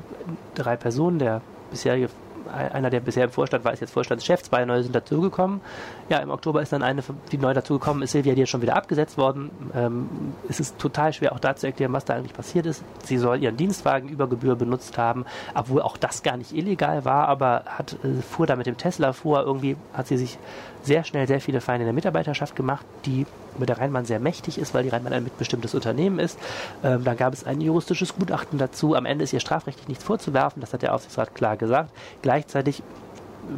[0.55, 2.09] drei Personen, der bisherige,
[2.53, 5.61] einer, der bisher im Vorstand war, ist jetzt Vorstandschef, zwei neue sind dazugekommen.
[6.09, 8.75] Ja, im Oktober ist dann eine, die neu dazugekommen ist, Silvia, die ist schon wieder
[8.75, 9.49] abgesetzt worden.
[9.73, 10.09] Ähm,
[10.47, 12.83] es ist total schwer auch da zu erklären, was da eigentlich passiert ist.
[13.03, 17.27] Sie soll ihren Dienstwagen über Gebühr benutzt haben, obwohl auch das gar nicht illegal war,
[17.27, 19.41] aber hat, äh, fuhr da mit dem Tesla vor.
[19.41, 20.37] Irgendwie hat sie sich
[20.85, 23.25] sehr schnell sehr viele Feinde in der Mitarbeiterschaft gemacht, die
[23.57, 26.37] mit der Rheinbahn sehr mächtig ist, weil die Rheinbahn ein mitbestimmtes Unternehmen ist.
[26.83, 28.95] Ähm, dann gab es ein juristisches Gutachten dazu.
[28.95, 31.91] Am Ende ist ihr strafrechtlich nichts vorzuwerfen, das hat der Aufsichtsrat klar gesagt.
[32.21, 32.83] Gleichzeitig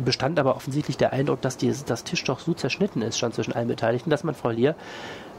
[0.04, 4.10] bestand aber offensichtlich der Eindruck, dass das Tischtuch so zerschnitten ist schon zwischen allen Beteiligten,
[4.10, 4.76] dass man Frau Lier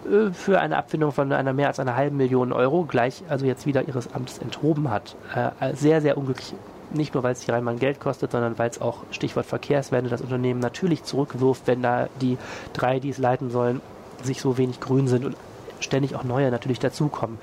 [0.07, 3.67] äh, für eine Abfindung von einer mehr als einer halben Million Euro gleich also jetzt
[3.67, 5.17] wieder ihres Amtes enthoben hat.
[5.35, 6.55] Äh, sehr, sehr unglücklich.
[6.91, 10.23] Nicht nur, weil es die Rheinbahn Geld kostet, sondern weil es auch, Stichwort Verkehrswende, das
[10.23, 12.39] Unternehmen natürlich zurückwirft, wenn da die
[12.73, 13.81] drei, die es leiten sollen,
[14.23, 15.37] sich so wenig grün sind und
[15.81, 17.39] ständig auch neue natürlich dazukommen.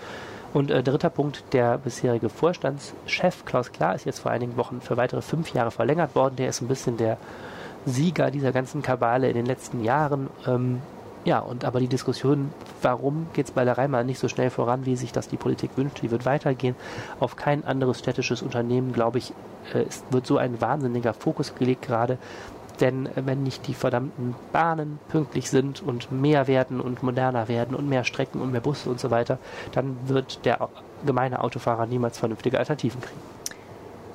[0.54, 4.96] Und äh, dritter Punkt, der bisherige Vorstandschef Klaus Klar ist jetzt vor einigen Wochen für
[4.96, 6.38] weitere fünf Jahre verlängert worden.
[6.38, 7.18] Der ist ein bisschen der
[7.86, 10.30] Sieger dieser ganzen Kabale in den letzten Jahren.
[10.48, 10.82] Ähm,
[11.26, 12.54] ja, und aber die Diskussion,
[12.84, 15.72] warum geht es bei der Rheinbahn nicht so schnell voran, wie sich das die Politik
[15.76, 16.76] wünscht, die wird weitergehen.
[17.20, 19.32] Auf kein anderes städtisches Unternehmen, glaube ich,
[19.74, 22.20] äh, wird so ein wahnsinniger Fokus gelegt gerade.
[22.80, 27.76] Denn äh, wenn nicht die verdammten Bahnen pünktlich sind und mehr werden und moderner werden
[27.76, 29.40] und mehr Strecken und mehr Busse und so weiter,
[29.72, 30.70] dann wird der
[31.08, 33.35] gemeine Autofahrer niemals vernünftige Alternativen kriegen.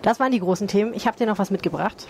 [0.03, 0.95] Das waren die großen Themen.
[0.95, 2.07] Ich habe dir noch was mitgebracht.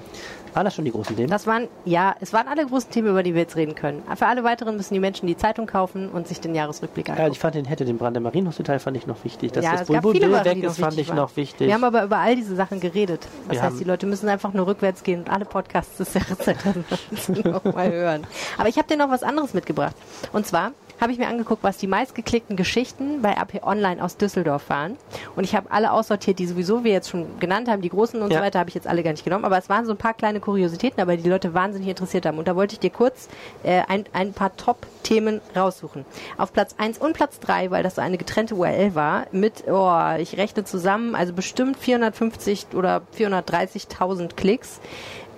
[0.55, 1.29] Waren das schon die großen Themen?
[1.31, 4.03] Das waren, ja, es waren alle großen Themen, über die wir jetzt reden können.
[4.17, 7.33] Für alle weiteren müssen die Menschen die Zeitung kaufen und sich den Jahresrückblick ja, angucken.
[7.33, 9.53] ich fand den hätte den Brand im Marienhospital fand ich noch wichtig.
[9.53, 10.15] Dass Ja, das Bulbul
[10.45, 11.17] weg ist, fand ich waren.
[11.17, 11.67] noch wichtig.
[11.69, 13.27] Wir haben aber über all diese Sachen geredet.
[13.49, 16.39] Das Wir heißt, die Leute müssen einfach nur rückwärts gehen und alle Podcasts des Jahres
[16.39, 18.27] 2019 nochmal hören.
[18.59, 19.95] Aber ich habe dir noch was anderes mitgebracht.
[20.33, 24.69] Und zwar habe ich mir angeguckt, was die meistgeklickten Geschichten bei AP Online aus Düsseldorf
[24.69, 24.97] waren.
[25.37, 27.81] Und ich habe alle aussortiert, die sowieso wir jetzt schon genannt haben.
[27.83, 28.39] Die großen und Ja.
[28.39, 29.45] so weiter habe ich jetzt alle gar nicht genommen.
[29.45, 32.39] Aber es waren so ein paar kleine Kuriositäten, aber die Leute wahnsinnig interessiert haben.
[32.39, 33.29] Und da wollte ich dir kurz
[33.63, 36.05] äh, ein, ein paar Top-Themen raussuchen.
[36.37, 40.15] Auf Platz 1 und Platz 3, weil das so eine getrennte URL war, mit, oh,
[40.19, 44.81] ich rechne zusammen, also bestimmt 450 oder 430.000 Klicks,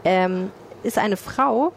[0.05, 0.51] ähm,
[0.83, 1.73] ist eine Frau,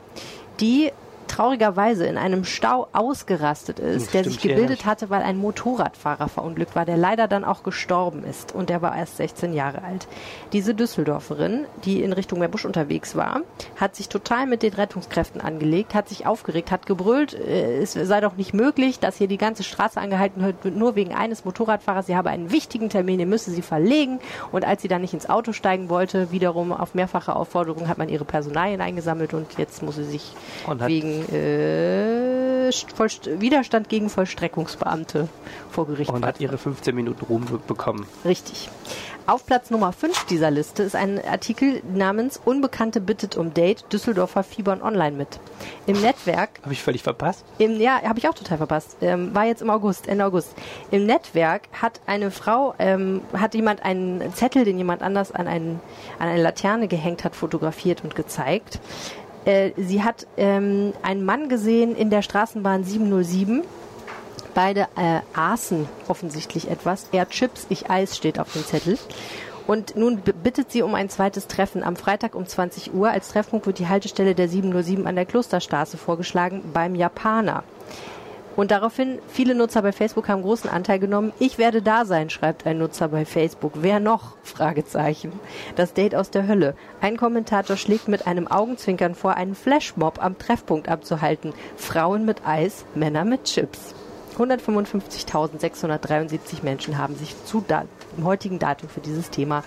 [0.60, 0.92] die
[1.28, 6.76] traurigerweise in einem Stau ausgerastet ist, Hm, der sich gebildet hatte, weil ein Motorradfahrer verunglückt
[6.76, 8.54] war, der leider dann auch gestorben ist.
[8.54, 10.08] Und der war erst 16 Jahre alt.
[10.54, 13.42] Diese Düsseldorferin, die in Richtung Meerbusch unterwegs war,
[13.76, 18.22] hat sich total mit den Rettungskräften angelegt, hat sich aufgeregt, hat gebrüllt, äh, es sei
[18.22, 22.08] doch nicht möglich, dass hier die ganze Straße angehalten wird, nur wegen eines Motorradfahrers.
[22.08, 24.20] Sie habe einen wichtigen Termin, den müsse sie verlegen.
[24.52, 28.10] Und als sie dann nicht ins Auto steigen wollte, wiederum auf mehrfache Aufforderung hat man
[28.10, 30.34] ihre Personalien eingesammelt und jetzt muss sie sich
[30.68, 30.82] Und
[31.24, 35.28] wegen äh, Widerstand gegen Vollstreckungsbeamte
[35.72, 38.06] vor Gericht und hat ihre 15 Minuten Ruhm be- bekommen.
[38.26, 38.70] Richtig.
[39.28, 44.44] Auf Platz Nummer 5 dieser Liste ist ein Artikel namens Unbekannte bittet um Date, Düsseldorfer
[44.44, 45.40] fiebern online mit.
[45.88, 47.44] Im Netzwerk Habe ich völlig verpasst?
[47.58, 48.98] im, ja, habe ich auch total verpasst.
[49.02, 50.54] Ähm, war jetzt im August, Ende August.
[50.92, 55.80] Im Netzwerk hat eine Frau, ähm, hat jemand einen Zettel, den jemand anders an, einen,
[56.20, 58.80] an eine Laterne gehängt hat, fotografiert und gezeigt.
[59.46, 63.64] Äh, sie hat ähm, einen Mann gesehen in der Straßenbahn 707.
[64.54, 67.08] Beide äh, aßen offensichtlich etwas.
[67.12, 68.98] Er Chips, ich Eis steht auf dem Zettel.
[69.68, 73.10] Und nun bittet sie um ein zweites Treffen am Freitag um 20 Uhr.
[73.10, 77.64] Als Treffpunkt wird die Haltestelle der 707 an der Klosterstraße vorgeschlagen beim Japaner.
[78.56, 81.34] Und daraufhin, viele Nutzer bei Facebook haben großen Anteil genommen.
[81.40, 83.74] Ich werde da sein, schreibt ein Nutzer bei Facebook.
[83.76, 84.38] Wer noch?
[84.44, 85.34] Fragezeichen.
[85.76, 86.76] Das Date aus der Hölle.
[87.02, 91.54] Ein Kommentator schlägt mit einem Augenzwinkern vor, einen Flashmob am Treffpunkt abzuhalten.
[91.76, 93.94] Frauen mit Eis, Männer mit Chips.
[94.38, 97.86] 155.673 Menschen haben sich zu da
[98.18, 99.64] im heutigen Datum für dieses Thema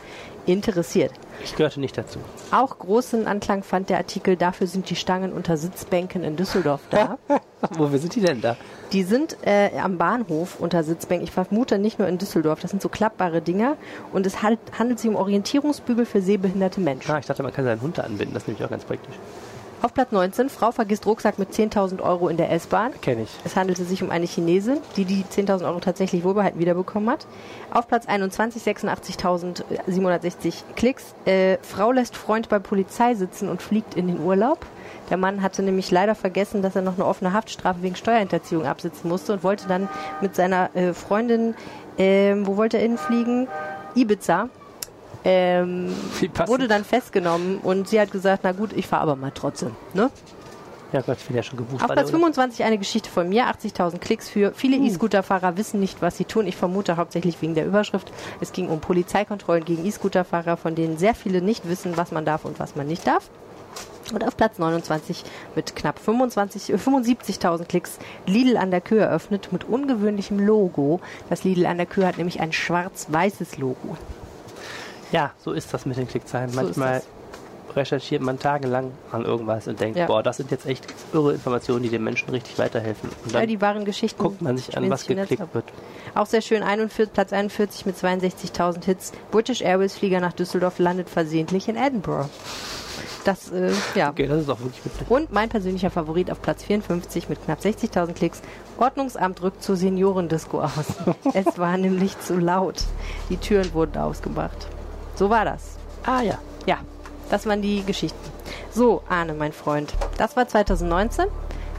[0.47, 1.13] interessiert.
[1.45, 2.19] Ich gehörte nicht dazu.
[2.51, 7.19] Auch großen Anklang fand der Artikel, dafür sind die Stangen unter Sitzbänken in Düsseldorf da.
[7.71, 8.57] Wofür sind die denn da?
[8.93, 11.25] Die sind äh, am Bahnhof unter Sitzbänken.
[11.25, 12.61] Ich vermute nicht nur in Düsseldorf.
[12.61, 13.77] Das sind so klappbare Dinger.
[14.13, 17.11] Und es handelt sich um Orientierungsbügel für sehbehinderte Menschen.
[17.11, 18.33] Ah, ich dachte, man kann seinen Hund da anbinden.
[18.35, 19.15] Das ist nämlich auch ganz praktisch.
[19.81, 22.91] Auf Platz 19, Frau vergisst Rucksack mit 10.000 Euro in der S-Bahn.
[23.01, 23.31] Kenne ich.
[23.45, 27.29] Es handelte sich um eine Chinesin, die die 10.000 Euro tatsächlich wohlbehalten wiederbekommen hat.
[27.71, 31.15] Auf Platz 21, 86.760 Klicks.
[31.27, 34.67] Äh, Frau lässt Freund bei Polizei sitzen und fliegt in den Urlaub.
[35.11, 39.09] Der Mann hatte nämlich leider vergessen, dass er noch eine offene Haftstrafe wegen Steuerhinterziehung absitzen
[39.09, 39.89] musste und wollte dann
[40.21, 41.55] mit seiner äh, Freundin,
[41.99, 43.47] ähm, wo wollte er hinfliegen?
[43.95, 44.49] Ibiza.
[45.25, 45.93] Ähm,
[46.47, 49.75] wurde dann festgenommen und sie hat gesagt, na gut, ich fahre aber mal trotzdem.
[49.95, 50.11] Ne?
[50.93, 51.83] Ja Gott, ich bin ja schon gebucht.
[51.83, 56.01] Auf Platz der- 25 eine Geschichte von mir, 80.000 Klicks für viele E-Scooter-Fahrer wissen nicht,
[56.01, 56.47] was sie tun.
[56.47, 58.11] Ich vermute hauptsächlich wegen der Überschrift.
[58.41, 62.47] Es ging um Polizeikontrollen gegen E-Scooter-Fahrer, von denen sehr viele nicht wissen, was man darf
[62.47, 63.29] und was man nicht darf.
[64.15, 69.51] Und auf Platz 29 mit knapp 25 äh, 75.000 Klicks Lidl an der Kühe eröffnet
[69.53, 71.01] mit ungewöhnlichem Logo.
[71.29, 73.99] Das Lidl an der Kühe hat nämlich ein schwarz-weißes Logo.
[75.13, 76.51] Ja, so ist das mit den Klickzahlen.
[76.51, 77.03] So Manchmal
[77.75, 80.07] recherchiert man tagelang an irgendwas und denkt, Ja.
[80.07, 83.11] boah, das sind jetzt echt irre Informationen, die den Menschen richtig weiterhelfen.
[83.25, 84.21] Und Ja, dann die wahren Geschichten.
[84.23, 85.65] guckt man sich an, was geklickt wird.
[86.15, 89.13] Auch sehr schön, 41, Platz 41 mit 62.000 Hits.
[89.31, 92.29] British Airways Flieger nach Düsseldorf landet versehentlich in Edinburgh.
[93.25, 94.11] Das, äh, ja.
[94.11, 95.11] Okay, das ist auch wirklich witzig.
[95.11, 98.41] Und mein persönlicher Favorit auf Platz 54 mit knapp 60.000 Klicks.
[98.79, 100.95] Ordnungsamt rückt zur Seniorendisco aus.
[101.35, 102.85] es war nämlich zu laut.
[103.29, 104.69] Die Türen wurden ausgemacht.
[105.19, 105.77] So war das.
[106.07, 106.39] Ah ja.
[106.67, 106.79] Ja,
[107.29, 108.19] das waren die Geschichten.
[108.71, 109.93] So, Arne, mein Freund.
[110.17, 111.27] Das war 2019.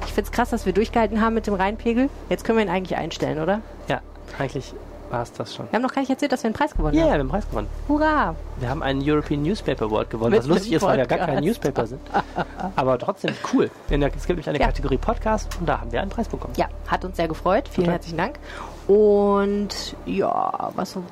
[0.06, 2.10] Ich find's krass, dass wir durchgehalten haben mit dem Rheinpegel.
[2.30, 3.62] Jetzt können wir ihn eigentlich einstellen, oder?
[3.88, 4.02] Ja,
[4.38, 4.74] eigentlich
[5.10, 5.68] war es das schon.
[5.72, 7.14] Wir haben noch gar nicht erzählt, dass wir einen Preis gewonnen Ja, yeah, haben.
[7.14, 7.68] wir haben einen Preis gewonnen.
[7.88, 8.36] Hurra!
[8.60, 11.44] Wir haben einen European Newspaper Award gewonnen, Mit was lustig ist, weil wir gar kein
[11.44, 12.02] Newspaper sind.
[12.76, 13.72] Aber trotzdem cool.
[13.90, 14.68] In der, es gibt nämlich eine Ja.
[14.68, 16.54] Kategorie Podcast und da haben wir einen Preis bekommen.
[16.58, 17.68] Ja, hat uns sehr gefreut.
[17.70, 17.94] Vielen Total.
[17.94, 18.40] herzlichen Dank.
[18.88, 21.04] Und ja, was so-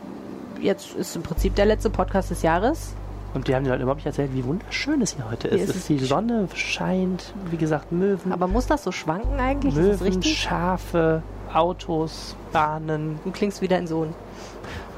[0.61, 2.93] jetzt ist im Prinzip der letzte Podcast des Jahres.
[3.33, 5.55] Und die haben den Leuten überhaupt nicht erzählt, wie wunderschön es hier heute ist.
[5.55, 9.75] Hier ist es die Sonne scheint, wie gesagt, Möwen, Aber muss das so schwanken eigentlich?
[9.75, 10.23] Möwen?
[10.23, 11.21] Schafe,
[11.53, 14.13] Autos, Bahnen, Du klingst wieder ein Sohn.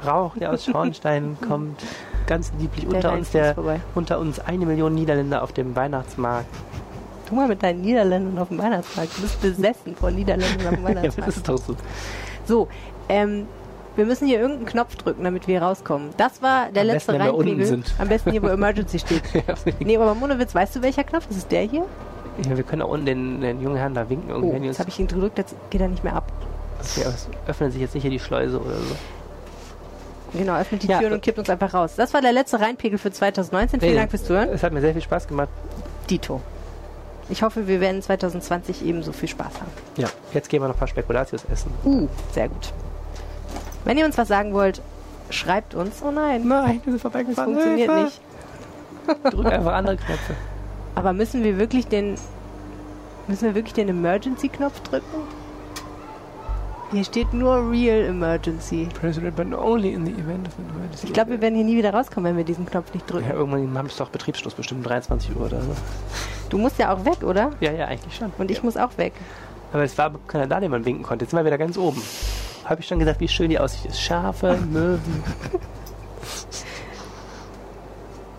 [0.06, 1.82] Rauch, der aus Schornstein kommt.
[2.26, 3.56] Ganz lieblich Der unter uns, der,
[3.94, 6.46] unter uns eine Million Niederländer auf dem Weihnachtsmarkt.
[7.28, 9.16] Tu mal mit deinen Niederländern auf dem Weihnachtsmarkt.
[9.18, 11.36] Du bist besessen von Niederländern auf dem Ja, das Weihnachtsmarkt.
[11.36, 11.76] ist doch so.
[12.46, 12.68] So,
[13.08, 13.46] ähm,
[13.96, 16.10] wir müssen hier irgendeinen Knopf drücken, damit wir hier rauskommen.
[16.16, 17.94] Das war der Am letzte sind.
[17.98, 19.22] Am besten hier, wo Emergency steht.
[19.80, 21.28] Nee, aber Monowitz, weißt du, welcher Knopf?
[21.30, 21.84] Ist es der hier?
[22.48, 24.32] Ja, wir können auch unten den, den jungen Herrn da winken.
[24.32, 26.24] Oh, jetzt habe ich ihn gedrückt, jetzt geht er nicht mehr ab.
[26.78, 28.96] okay, aber es öffnet sich jetzt nicht hier die Schleuse oder so.
[30.32, 31.94] Genau, öffnet die Ja, Türen äh, und kippt uns einfach raus.
[31.96, 33.80] Das war der letzte Rheinpegel für 2019.
[33.80, 34.48] Vielen Nee, Dank fürs Zuhören.
[34.50, 35.48] Es hat mir sehr viel Spaß gemacht.
[36.08, 36.40] Dito.
[37.28, 39.70] Ich hoffe, wir werden 2020 ebenso viel Spaß haben.
[39.96, 41.72] Ja, jetzt gehen wir noch ein paar Spekulatius essen.
[41.84, 42.72] Uh, sehr gut.
[43.84, 44.80] Wenn ihr uns was sagen wollt,
[45.30, 46.02] schreibt uns.
[46.06, 47.52] Oh nein, Nein, wir sind das vorbeigefahren.
[47.54, 48.04] funktioniert Hilfe.
[48.04, 48.20] nicht.
[49.34, 50.34] Drück einfach andere Knöpfe.
[50.94, 52.16] Aber müssen wir wirklich den
[53.26, 55.22] müssen wir wirklich den Emergency-Knopf drücken?
[56.90, 58.88] Hier steht nur Real Emergency.
[59.00, 61.06] President, but only in the event of an emergency.
[61.06, 63.28] Ich glaube, wir werden hier nie wieder rauskommen, wenn wir diesen Knopf nicht drücken.
[63.28, 65.70] Ja, irgendwann haben wir doch Betriebsschluss, bestimmt um 23 Uhr oder so.
[66.48, 67.52] Du musst ja auch weg, oder?
[67.60, 68.32] Ja, ja, eigentlich schon.
[68.38, 69.12] Und ich muss auch weg.
[69.72, 71.24] Aber es war keiner da, den man winken konnte.
[71.24, 72.02] Jetzt sind wir wieder ganz oben.
[72.70, 74.00] Habe ich schon gesagt, wie schön die Aussicht ist.
[74.00, 75.24] Schafe, Möwen.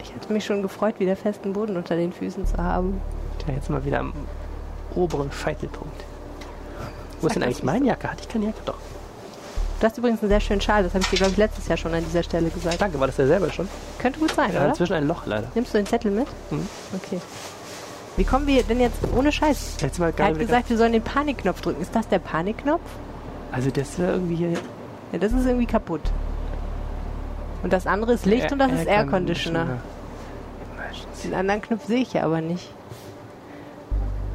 [0.02, 3.02] Ich hatte mich schon gefreut, wieder festen Boden unter den Füßen zu haben.
[3.46, 4.14] Ja, jetzt sind wir wieder am
[4.96, 6.06] oberen Scheitelpunkt.
[7.20, 8.10] Wo ist denn eigentlich meine Jacke?
[8.10, 8.60] Hatte ich keine Jacke?
[8.64, 8.78] Doch.
[9.82, 11.76] Du hast übrigens einen sehr schönen Schal, das habe ich dir, glaube ich, letztes Jahr
[11.78, 12.80] schon an dieser Stelle gesagt.
[12.80, 13.68] Danke, war das der selber schon?
[14.00, 14.70] Könnte gut sein, Ja, oder?
[14.70, 15.48] inzwischen ein Loch leider.
[15.56, 16.28] Nimmst du den Zettel mit?
[16.52, 16.70] Mhm.
[16.96, 17.20] Okay.
[18.16, 19.78] Wie kommen wir denn jetzt ohne Scheiß?
[19.82, 21.82] Jetzt sind wir Er hat gesagt, wir sollen den Panikknopf drücken.
[21.82, 22.80] Ist das der Panikknopf?
[23.52, 24.52] Also das ist ja irgendwie hier...
[25.12, 26.02] Ja, das ist irgendwie kaputt.
[27.64, 29.80] Und das andere ist Licht und das ist Air Conditioner.
[31.24, 32.74] Den anderen Knopf sehe ich ja aber nicht.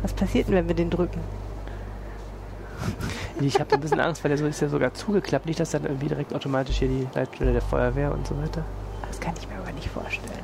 [0.03, 1.21] Was passiert denn, wenn wir den drücken?
[3.39, 5.45] Ich habe ein bisschen Angst, weil der so ist ja sogar zugeklappt.
[5.45, 8.65] Nicht, dass dann irgendwie direkt automatisch hier die Leitstelle der Feuerwehr und so weiter.
[9.07, 10.41] Das kann ich mir aber nicht vorstellen.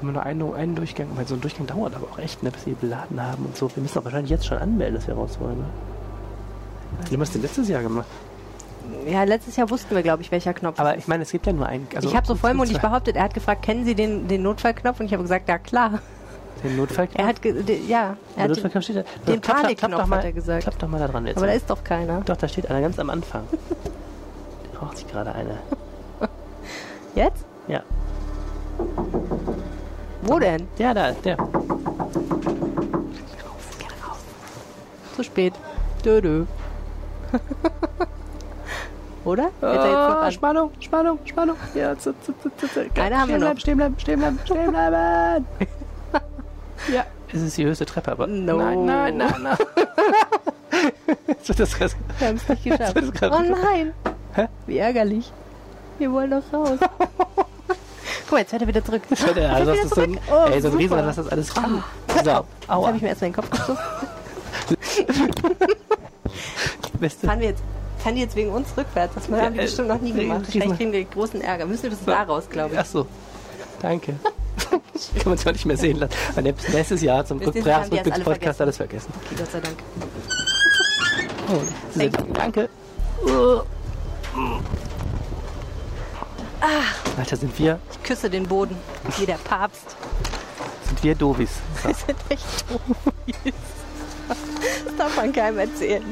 [0.00, 2.50] Wenn wir nur einen, einen Durchgang, weil so ein Durchgang dauert aber auch echt, ne,
[2.50, 3.74] bis wir beladen haben und so.
[3.74, 5.56] Wir müssen doch wahrscheinlich jetzt schon anmelden, dass wir raus wollen.
[5.56, 5.64] Ne?
[7.10, 8.06] Du hast den letztes Jahr gemacht.
[9.06, 11.52] Ja, letztes Jahr wussten wir, glaube ich, welcher Knopf Aber ich meine, es gibt ja
[11.52, 11.86] nur einen.
[11.94, 15.00] Also ich habe so vollmundig behauptet, er hat gefragt, kennen Sie den, den Notfallknopf?
[15.00, 16.00] Und ich habe gesagt, ja klar.
[16.62, 17.18] Den Notfallknopf.
[17.20, 19.02] Er hat, ja, er hat den, Notfallknopf steht da.
[19.02, 20.62] den Klapp- klapp- Panikknopf klapp doch mal, hat er gesagt.
[20.62, 21.36] Klapp doch mal da dran jetzt.
[21.36, 22.20] aber da ist doch keiner.
[22.24, 23.42] doch, da steht einer ganz am Anfang.
[24.72, 25.58] Da raucht sich gerade eine.
[27.14, 27.44] Jetzt?
[27.66, 27.82] Ja.
[30.22, 30.66] Wo denn?
[30.78, 31.36] Ja, da, der.
[35.16, 35.54] Zu spät.
[36.04, 36.44] Dö, dö.
[39.24, 39.50] Oder?
[39.60, 40.32] Er jetzt Oh, an.
[40.32, 41.56] Spannung, Spannung, Spannung.
[41.74, 42.80] Ja, zu, zu, zu, zu, zu.
[43.00, 43.46] Eine haben wir stehen noch.
[43.48, 45.46] bleiben, stehen bleiben, stehen bleiben, stehen bleiben.
[46.94, 48.26] ja, Es ist die höchste Treppe, aber.
[48.28, 48.56] No.
[48.58, 49.56] Nein, nein, nein, nein.
[51.26, 51.88] Jetzt wird das Wir
[52.28, 52.96] haben es nicht geschafft.
[52.96, 53.92] Oh nein.
[54.34, 54.46] Hä?
[54.66, 55.32] Wie ärgerlich.
[55.98, 56.78] Wir wollen doch raus.
[56.78, 59.02] Guck mal, jetzt fährt er wieder zurück.
[59.08, 60.22] Das wird- also das wieder ist so ein, zurück.
[60.30, 60.74] Oh, ey, so ein.
[60.76, 61.82] Riesen, was das alles kann.
[62.08, 62.28] So, Jetzt
[62.68, 62.86] aua.
[62.86, 63.78] habe ich mir erstmal den Kopf gestoßen.
[67.00, 67.26] Beste.
[67.26, 67.62] Fahren wir jetzt,
[67.98, 69.14] fahren die jetzt wegen uns rückwärts?
[69.14, 70.46] Das haben die äh, bestimmt noch nie gemacht.
[70.48, 71.66] Vielleicht kriegen wir großen Ärger.
[71.66, 72.80] Müssen wir bis da raus, glaube ich.
[72.80, 73.06] Ach so.
[73.80, 74.14] Danke.
[74.68, 74.80] Kann
[75.26, 76.14] man auch nicht mehr sehen lassen.
[76.72, 79.12] Nächstes Jahr zum Bis nächstes Jahr alle Jahresrückblickspodcast alles vergessen.
[79.24, 79.76] Okay, Gott sei Dank.
[81.48, 81.60] Oh,
[81.94, 82.68] sehr Thank danke.
[87.16, 88.76] Alter, sind wir, Ich küsse den Boden,
[89.18, 89.96] wie der Papst.
[90.88, 91.50] sind wir Dovis.
[91.82, 91.88] So.
[91.88, 92.96] Wir sind echt doof.
[94.28, 96.04] Das darf man keinem erzählen.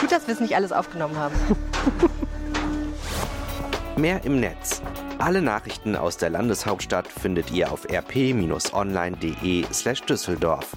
[0.00, 1.34] Gut, dass wir es nicht alles aufgenommen haben.
[3.96, 4.80] Mehr im Netz.
[5.18, 10.68] Alle Nachrichten aus der Landeshauptstadt findet ihr auf rp-online.de slash Düsseldorf.